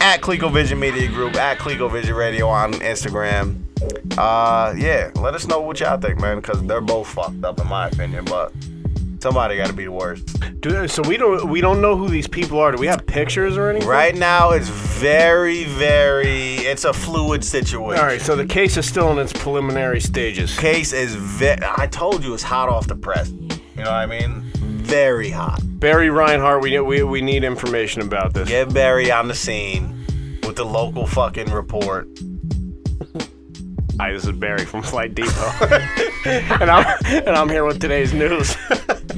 [0.00, 3.62] at ColecoVision Media Group, at ColecoVision Radio on Instagram.
[4.16, 7.66] Uh, yeah, let us know what y'all think, man, because they're both fucked up in
[7.66, 8.52] my opinion, but
[9.20, 10.26] somebody got to be the worst.
[10.60, 12.72] Do- so we don't we don't know who these people are.
[12.72, 13.88] Do we have pictures or anything?
[13.88, 16.56] Right now, it's very, very.
[16.56, 18.00] It's a fluid situation.
[18.00, 18.20] All right.
[18.20, 20.56] So the case is still in its preliminary stages.
[20.58, 21.60] Case is very.
[21.76, 23.30] I told you it's hot off the press.
[23.30, 24.42] You know what I mean?
[24.88, 25.60] Very hot.
[25.62, 28.48] Barry Reinhardt, we we we need information about this.
[28.48, 30.06] Get Barry on the scene
[30.44, 32.08] with the local fucking report.
[34.00, 35.50] Hi, this is Barry from Flight Depot,
[36.24, 38.56] and I'm and I'm here with today's news.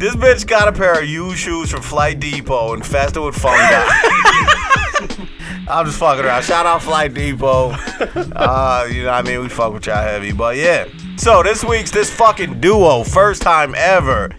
[0.00, 3.58] This bitch got a pair of U shoes from Flight Depot and infested with fungi.
[5.68, 6.42] I'm just fucking around.
[6.42, 7.72] Shout out Flight Depot.
[7.72, 9.42] Uh, you know what I mean?
[9.42, 10.32] We fuck with y'all heavy.
[10.32, 10.86] But yeah.
[11.18, 14.30] So this week's this fucking duo, first time ever.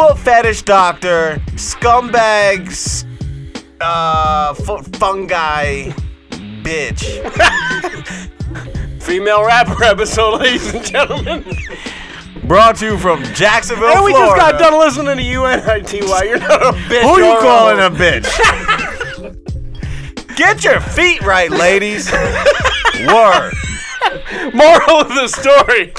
[0.00, 3.04] Foot fetish doctor, scumbags,
[3.82, 5.90] uh, foot fungi,
[6.62, 7.04] bitch.
[9.02, 11.44] Female rapper episode, ladies and gentlemen.
[12.44, 14.52] Brought to you from Jacksonville, And we just Florida.
[14.52, 15.98] got done listening to UNITY.
[15.98, 17.02] You're not a bitch.
[17.02, 18.26] Who you or calling a bitch?
[20.36, 22.10] Get your feet right, ladies.
[22.10, 23.52] Word.
[24.54, 25.92] Moral of the story.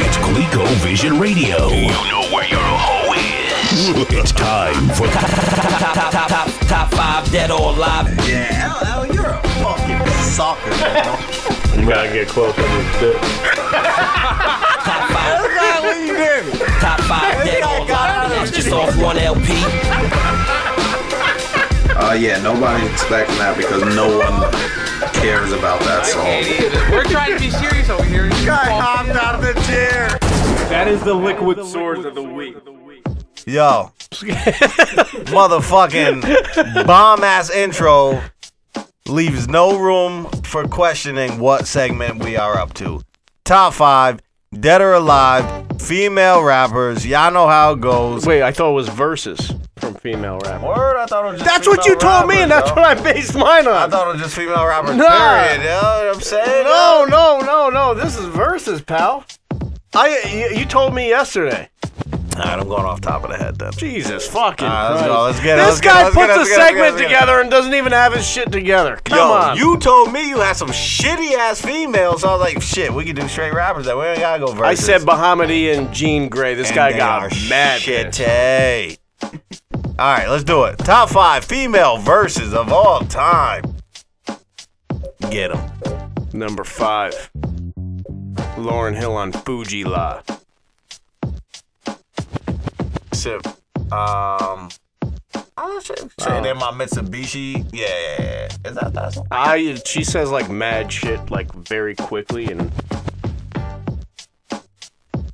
[0.00, 1.68] It's Glico Vision Radio.
[3.80, 8.08] It's time for Top, top, top, top, top five, dead or alive.
[8.28, 10.04] Yeah, L, you're a fucking
[10.34, 11.78] sucker, man.
[11.78, 13.14] You gotta get close to this bit.
[13.22, 13.22] Top
[15.14, 16.60] five, That's not what you did.
[16.80, 18.30] top five, dead or alive.
[18.30, 19.46] That's just off one LP.
[21.94, 24.50] Uh, yeah, nobody's expecting that because no one
[25.22, 26.42] cares about that song.
[26.90, 28.28] We're trying to be serious over here.
[28.44, 30.08] Guy hopped out of the chair.
[30.68, 32.56] That is the liquid swords of the week.
[33.46, 33.92] Yo.
[35.30, 38.20] Motherfucking bomb ass intro
[39.06, 43.02] leaves no room for questioning what segment we are up to.
[43.44, 44.20] Top five,
[44.58, 47.06] dead or alive, female rappers.
[47.06, 48.26] Y'all know how it goes.
[48.26, 50.62] Wait, I thought it was verses from female rappers.
[50.64, 52.76] Word, I thought it was just That's what you told me, and that's yo.
[52.76, 53.74] what I based mine on.
[53.74, 54.96] I thought it was just female rappers.
[54.96, 55.06] Nah.
[55.44, 55.62] Period.
[55.62, 56.64] You know what I'm saying?
[56.64, 57.94] No, no, no, no.
[57.94, 59.24] This is verses, pal.
[59.94, 61.70] I you, you told me yesterday.
[62.38, 63.72] All right, I'm going off top of the head then.
[63.72, 65.08] Jesus fucking All right, let's Christ.
[65.08, 66.38] go, let's get it, This let's get it, guy let's get puts a let's get
[66.38, 67.08] it, let's get it, segment let's get it.
[67.08, 68.98] together and doesn't even have his shit together.
[69.04, 69.56] Come Yo, on.
[69.56, 73.04] you told me you had some shitty ass females, so I was like, shit, we
[73.04, 73.86] could do straight rappers.
[73.86, 74.62] Then we ain't gotta go versus.
[74.62, 76.54] I said Bahamadia and Jean Grae.
[76.54, 77.80] This guy they got are mad.
[77.80, 78.98] shitty.
[79.22, 79.30] All
[79.98, 80.78] right, let's do it.
[80.78, 83.64] Top five female verses of all time.
[85.30, 85.70] Get them.
[86.32, 87.30] Number five.
[88.56, 90.22] Lauryn Hill on Fu-Gee-La.
[93.18, 93.44] Sip.
[93.92, 94.68] Um.
[95.56, 96.00] Oh shit.
[96.20, 97.68] Saying in my Mitsubishi.
[97.72, 98.48] Yeah, yeah, yeah.
[98.70, 99.26] Is that that song?
[99.32, 102.70] I she says like mad shit like very quickly and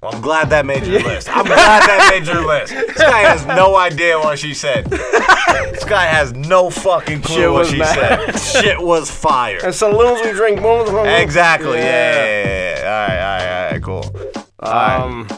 [0.03, 1.29] I'm glad that made your list.
[1.29, 2.73] I'm glad that made your list.
[2.73, 4.87] This guy has no idea what she said.
[4.87, 8.35] This guy has no fucking clue Shit what was she mad.
[8.39, 8.63] said.
[8.63, 9.61] Shit was fire.
[9.65, 11.79] And saloons we drink more than Exactly.
[11.79, 12.25] Yeah.
[12.25, 13.73] yeah, yeah, yeah.
[13.73, 14.01] All right.
[14.01, 14.03] All right.
[14.25, 15.27] All right.
[15.27, 15.37] Cool.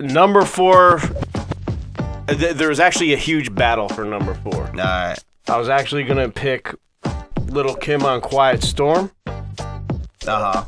[0.00, 1.00] Um, number four.
[2.28, 4.66] Th- There was actually a huge battle for number four.
[4.66, 5.16] All right.
[5.48, 6.74] I was actually gonna pick
[7.46, 9.10] Little Kim on Quiet Storm.
[9.26, 9.34] Uh
[10.26, 10.64] huh.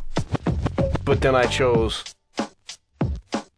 [1.04, 2.02] But then I chose.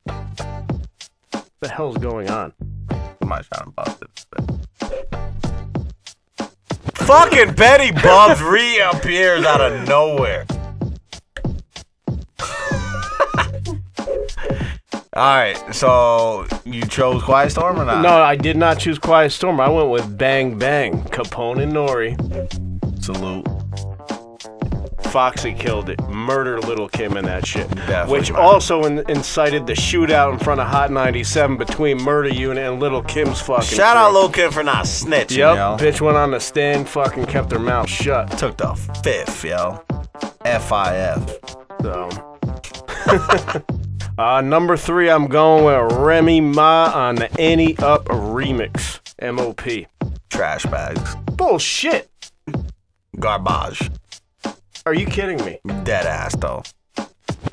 [0.04, 2.52] What the hell's going on?
[3.20, 4.08] Somebody's trying to bust it.
[6.94, 10.44] Fucking Betty Bubs reappears out of nowhere.
[15.14, 18.00] All right, so you chose Quiet Storm or not?
[18.00, 19.60] No, I did not choose Quiet Storm.
[19.60, 22.16] I went with Bang Bang, Capone and Nori.
[23.04, 23.46] Salute.
[25.12, 26.00] Foxy killed it.
[26.08, 27.68] Murder Little Kim in that shit.
[27.74, 28.42] Definitely Which murder.
[28.42, 33.02] also in- incited the shootout in front of Hot 97 between Murder Unit and Little
[33.02, 33.64] Kim's fucking.
[33.76, 34.14] Shout out.
[34.14, 35.76] Lil Kim for not snitching, Yep, yo.
[35.78, 38.30] bitch went on the stand, fucking kept her mouth shut.
[38.38, 39.82] Took the fifth, yo.
[40.46, 41.36] F-I-F.
[41.82, 42.08] So.
[44.18, 49.00] uh, number three, I'm going with Remy Ma on the Ante Up remix.
[49.20, 49.86] MOP.
[50.30, 51.14] Trash bags.
[51.36, 52.10] Bullshit.
[53.18, 53.90] Garbage.
[54.84, 55.60] Are you kidding me?
[55.84, 56.62] Dead ass, though.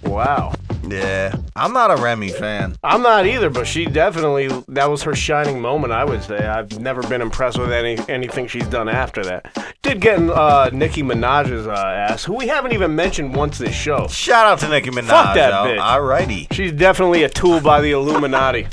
[0.03, 0.53] Wow.
[0.91, 1.35] Yeah.
[1.55, 2.75] I'm not a Remy fan.
[2.83, 5.93] I'm not either, but she definitely that was her shining moment.
[5.93, 9.73] I would say I've never been impressed with any anything she's done after that.
[9.81, 13.73] Did get in uh, Nicki Minaj's uh, ass, who we haven't even mentioned once this
[13.75, 14.07] show.
[14.07, 15.75] Shout out to Nicki Minaj, Fuck that yo.
[15.75, 15.79] bitch.
[15.79, 16.53] Alrighty.
[16.53, 18.67] She's definitely a tool by the Illuminati.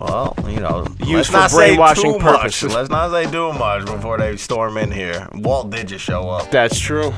[0.00, 2.62] Well, you know, Used let's for not say brainwashing too purposes.
[2.68, 2.74] Much.
[2.74, 5.28] Let's not say too much before they storm in here.
[5.34, 6.50] Walt did just show up.
[6.50, 7.12] That's true.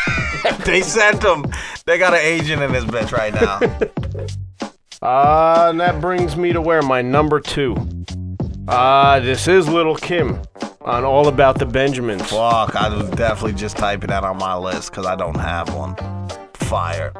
[0.64, 1.44] they sent him.
[1.86, 3.60] They got an agent in this bitch right now.
[5.00, 7.76] Uh, and that brings me to where my number two.
[8.66, 10.42] Uh, this is Little Kim
[10.82, 12.22] on All About the Benjamins.
[12.22, 15.94] Fuck, I was definitely just typing that on my list because I don't have one.
[16.54, 17.12] Fire.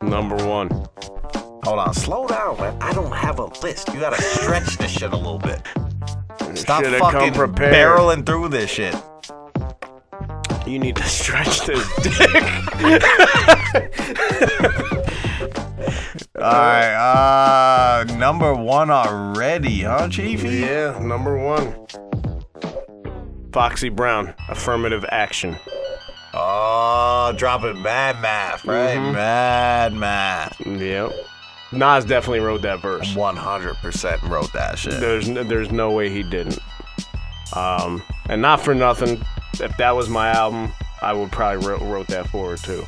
[0.00, 0.86] Number one.
[1.64, 2.76] Hold on, slow down, man.
[2.80, 3.88] I don't have a list.
[3.92, 5.60] You gotta stretch this shit a little bit.
[6.54, 7.74] Stop Shoulda come fucking prepared.
[7.74, 8.94] barreling through this shit.
[10.66, 12.42] You need to stretch this dick.
[16.36, 20.58] All right, uh, number one already, huh, Chiefy?
[20.58, 21.74] Yeah, number one.
[23.52, 25.56] Foxy Brown, affirmative action.
[26.34, 28.98] Oh, dropping mad math, right?
[28.98, 29.12] Mhm.
[29.14, 30.60] Mad math.
[30.66, 31.12] Yep.
[31.76, 33.14] Nas definitely wrote that verse.
[33.14, 35.00] 100% wrote that shit.
[35.00, 36.58] There's n- there's no way he didn't.
[37.54, 39.22] Um, and not for nothing,
[39.60, 40.72] if that was my album,
[41.02, 42.84] I would probably wrote, wrote that for her too.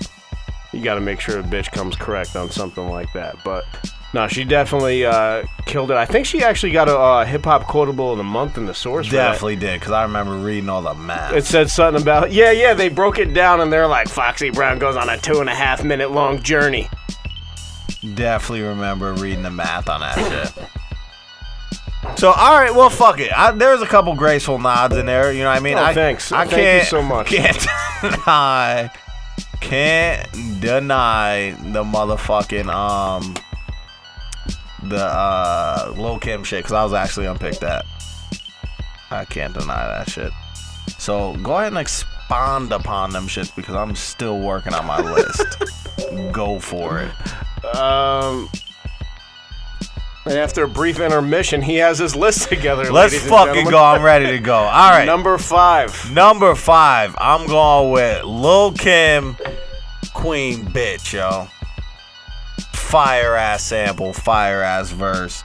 [0.72, 3.36] You got to make sure a bitch comes correct on something like that.
[3.44, 3.64] But
[4.12, 5.96] no, she definitely uh, killed it.
[5.96, 8.74] I think she actually got a uh, hip hop quotable of the month in the
[8.74, 9.08] source.
[9.08, 11.34] Definitely did, because I remember reading all the math.
[11.34, 12.74] It said something about yeah, yeah.
[12.74, 15.54] They broke it down and they're like, Foxy Brown goes on a two and a
[15.54, 16.88] half minute long journey.
[18.14, 20.14] Definitely remember reading the math on that
[20.54, 20.68] shit.
[22.18, 23.32] So all right, well fuck it.
[23.36, 25.32] I, there's a couple graceful nods in there.
[25.32, 25.76] You know what I mean?
[25.76, 26.32] Oh, I, thanks.
[26.32, 27.26] I Thank can't, so much.
[27.28, 27.66] Can't
[28.00, 28.90] deny.
[29.60, 33.34] Can't deny the motherfucking um
[34.88, 37.84] the uh Lil Kim shit because I was actually unpicked that.
[39.10, 40.32] I can't deny that shit.
[40.98, 45.62] So go ahead and expound upon them shits because I'm still working on my list.
[46.32, 47.74] go for it.
[47.76, 48.48] Um,
[50.26, 52.90] and after a brief intermission, he has his list together.
[52.90, 53.82] Let's fucking go.
[53.82, 54.56] I'm ready to go.
[54.56, 55.04] All right.
[55.04, 56.10] Number five.
[56.12, 59.36] Number five, I'm going with Lil Kim,
[60.14, 61.48] Queen Bitch, yo.
[62.72, 65.44] Fire ass sample, fire ass verse.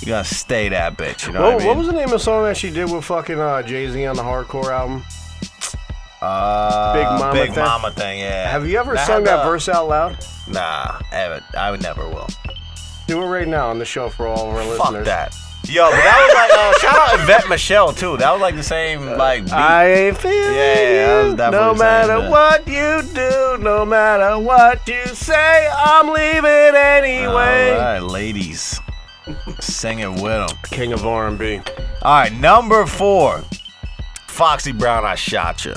[0.00, 2.10] You gotta stay that bitch, you know What, what, I what was the name of
[2.10, 5.02] the song that she did with fucking uh, Jay Z on the hardcore album?
[6.22, 7.64] uh, Big Mama Big thing?
[7.64, 8.50] Mama thing, yeah.
[8.50, 10.18] Have you ever sung that verse out loud?
[10.48, 11.42] Nah, ever.
[11.56, 12.28] I would never will.
[13.06, 15.06] Do it right now on the show for all of our Fuck listeners.
[15.06, 15.34] that.
[15.68, 18.16] Yo, but that was like uh, shout out Yvette Michele too.
[18.18, 19.52] That was like the same like beat.
[19.52, 20.74] I feel Yeah,
[21.28, 26.08] yeah, that was you, no matter what you do, no matter what you say, I'm
[26.10, 27.72] leaving anyway.
[27.72, 28.80] All right, ladies,
[29.60, 30.58] sing it with him.
[30.70, 31.60] King of R&B.
[32.02, 33.42] All right, number four,
[34.26, 35.04] Foxy Brown.
[35.04, 35.74] I shot you.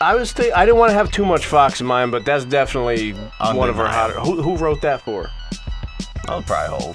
[0.00, 2.44] I was think I didn't want to have too much Fox in mind, but that's
[2.44, 4.14] definitely one of her hotter.
[4.20, 5.30] Who, who wrote that for?
[6.26, 6.94] That was probably.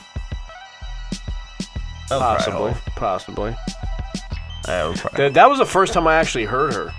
[2.10, 2.96] That was Possibly, probably Hov.
[2.96, 3.50] possibly.
[4.70, 5.24] It was probably.
[5.24, 6.90] That, that was the first time I actually heard her.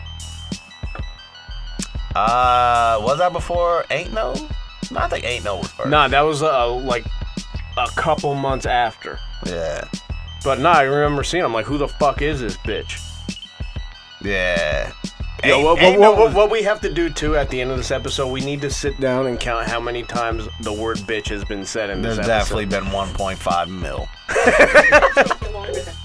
[2.14, 4.34] Uh, was that before Ain't No?
[4.90, 5.90] No, I think Ain't No was first.
[5.90, 7.04] Nah, that was uh, like
[7.78, 9.18] a couple months after.
[9.46, 9.86] Yeah.
[10.44, 11.44] But nah, I remember seeing.
[11.44, 13.00] I'm like, who the fuck is this bitch?
[14.22, 14.92] Yeah.
[15.44, 17.76] Yo, what, what, No what, what we have to do too at the end of
[17.76, 21.28] this episode, we need to sit down and count how many times the word bitch
[21.28, 24.08] has been said in this There's definitely been 1.5 mil.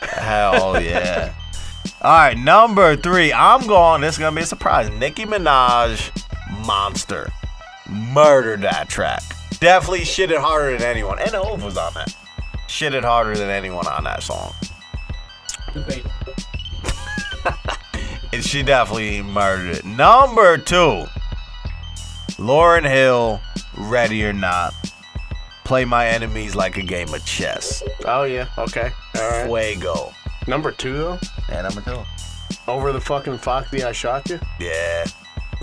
[0.00, 1.34] Hell yeah.
[2.02, 3.32] All right, number three.
[3.32, 4.00] I'm going.
[4.00, 4.90] This is gonna be a surprise.
[4.90, 6.10] Nicki Minaj,
[6.66, 7.30] Monster,
[7.88, 9.22] murdered that track.
[9.60, 11.18] Definitely shitted harder than anyone.
[11.18, 12.14] And Hov was on that.
[12.68, 14.52] Shitted harder than anyone on that song.
[18.32, 19.84] And she definitely murdered it.
[19.84, 21.04] Number two.
[22.38, 23.40] Lauryn Hill,
[23.78, 24.74] Ready or Not.
[25.64, 27.82] Play my enemies like a game of chess.
[28.04, 29.46] Oh yeah, okay, all right.
[29.46, 30.12] Fuego.
[30.48, 31.18] Number two though.
[31.48, 32.02] Yeah, number two.
[32.66, 34.40] Over the fucking Foxy, I shot you.
[34.58, 35.04] Yeah.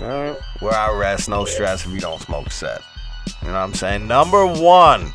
[0.00, 0.36] All right.
[0.60, 2.82] Where I rest, no stress if you don't smoke set.
[3.42, 4.06] You know what I'm saying?
[4.06, 5.12] Number one.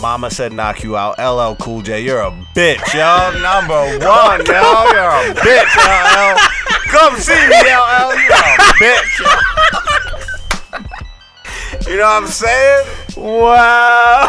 [0.00, 1.18] Mama said knock you out.
[1.18, 3.30] LL Cool J, you're a bitch, yo.
[3.42, 4.86] Number one, yo.
[4.90, 6.36] You're a bitch, LL.
[6.88, 8.14] Come see me, LL.
[8.16, 9.26] You're a bitch, yo.
[11.90, 12.86] You know what I'm saying?
[13.16, 14.28] Wow.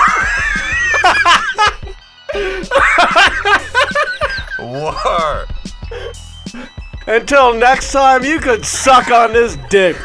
[4.59, 5.47] Word.
[7.05, 9.95] Until next time, you could suck on this dick.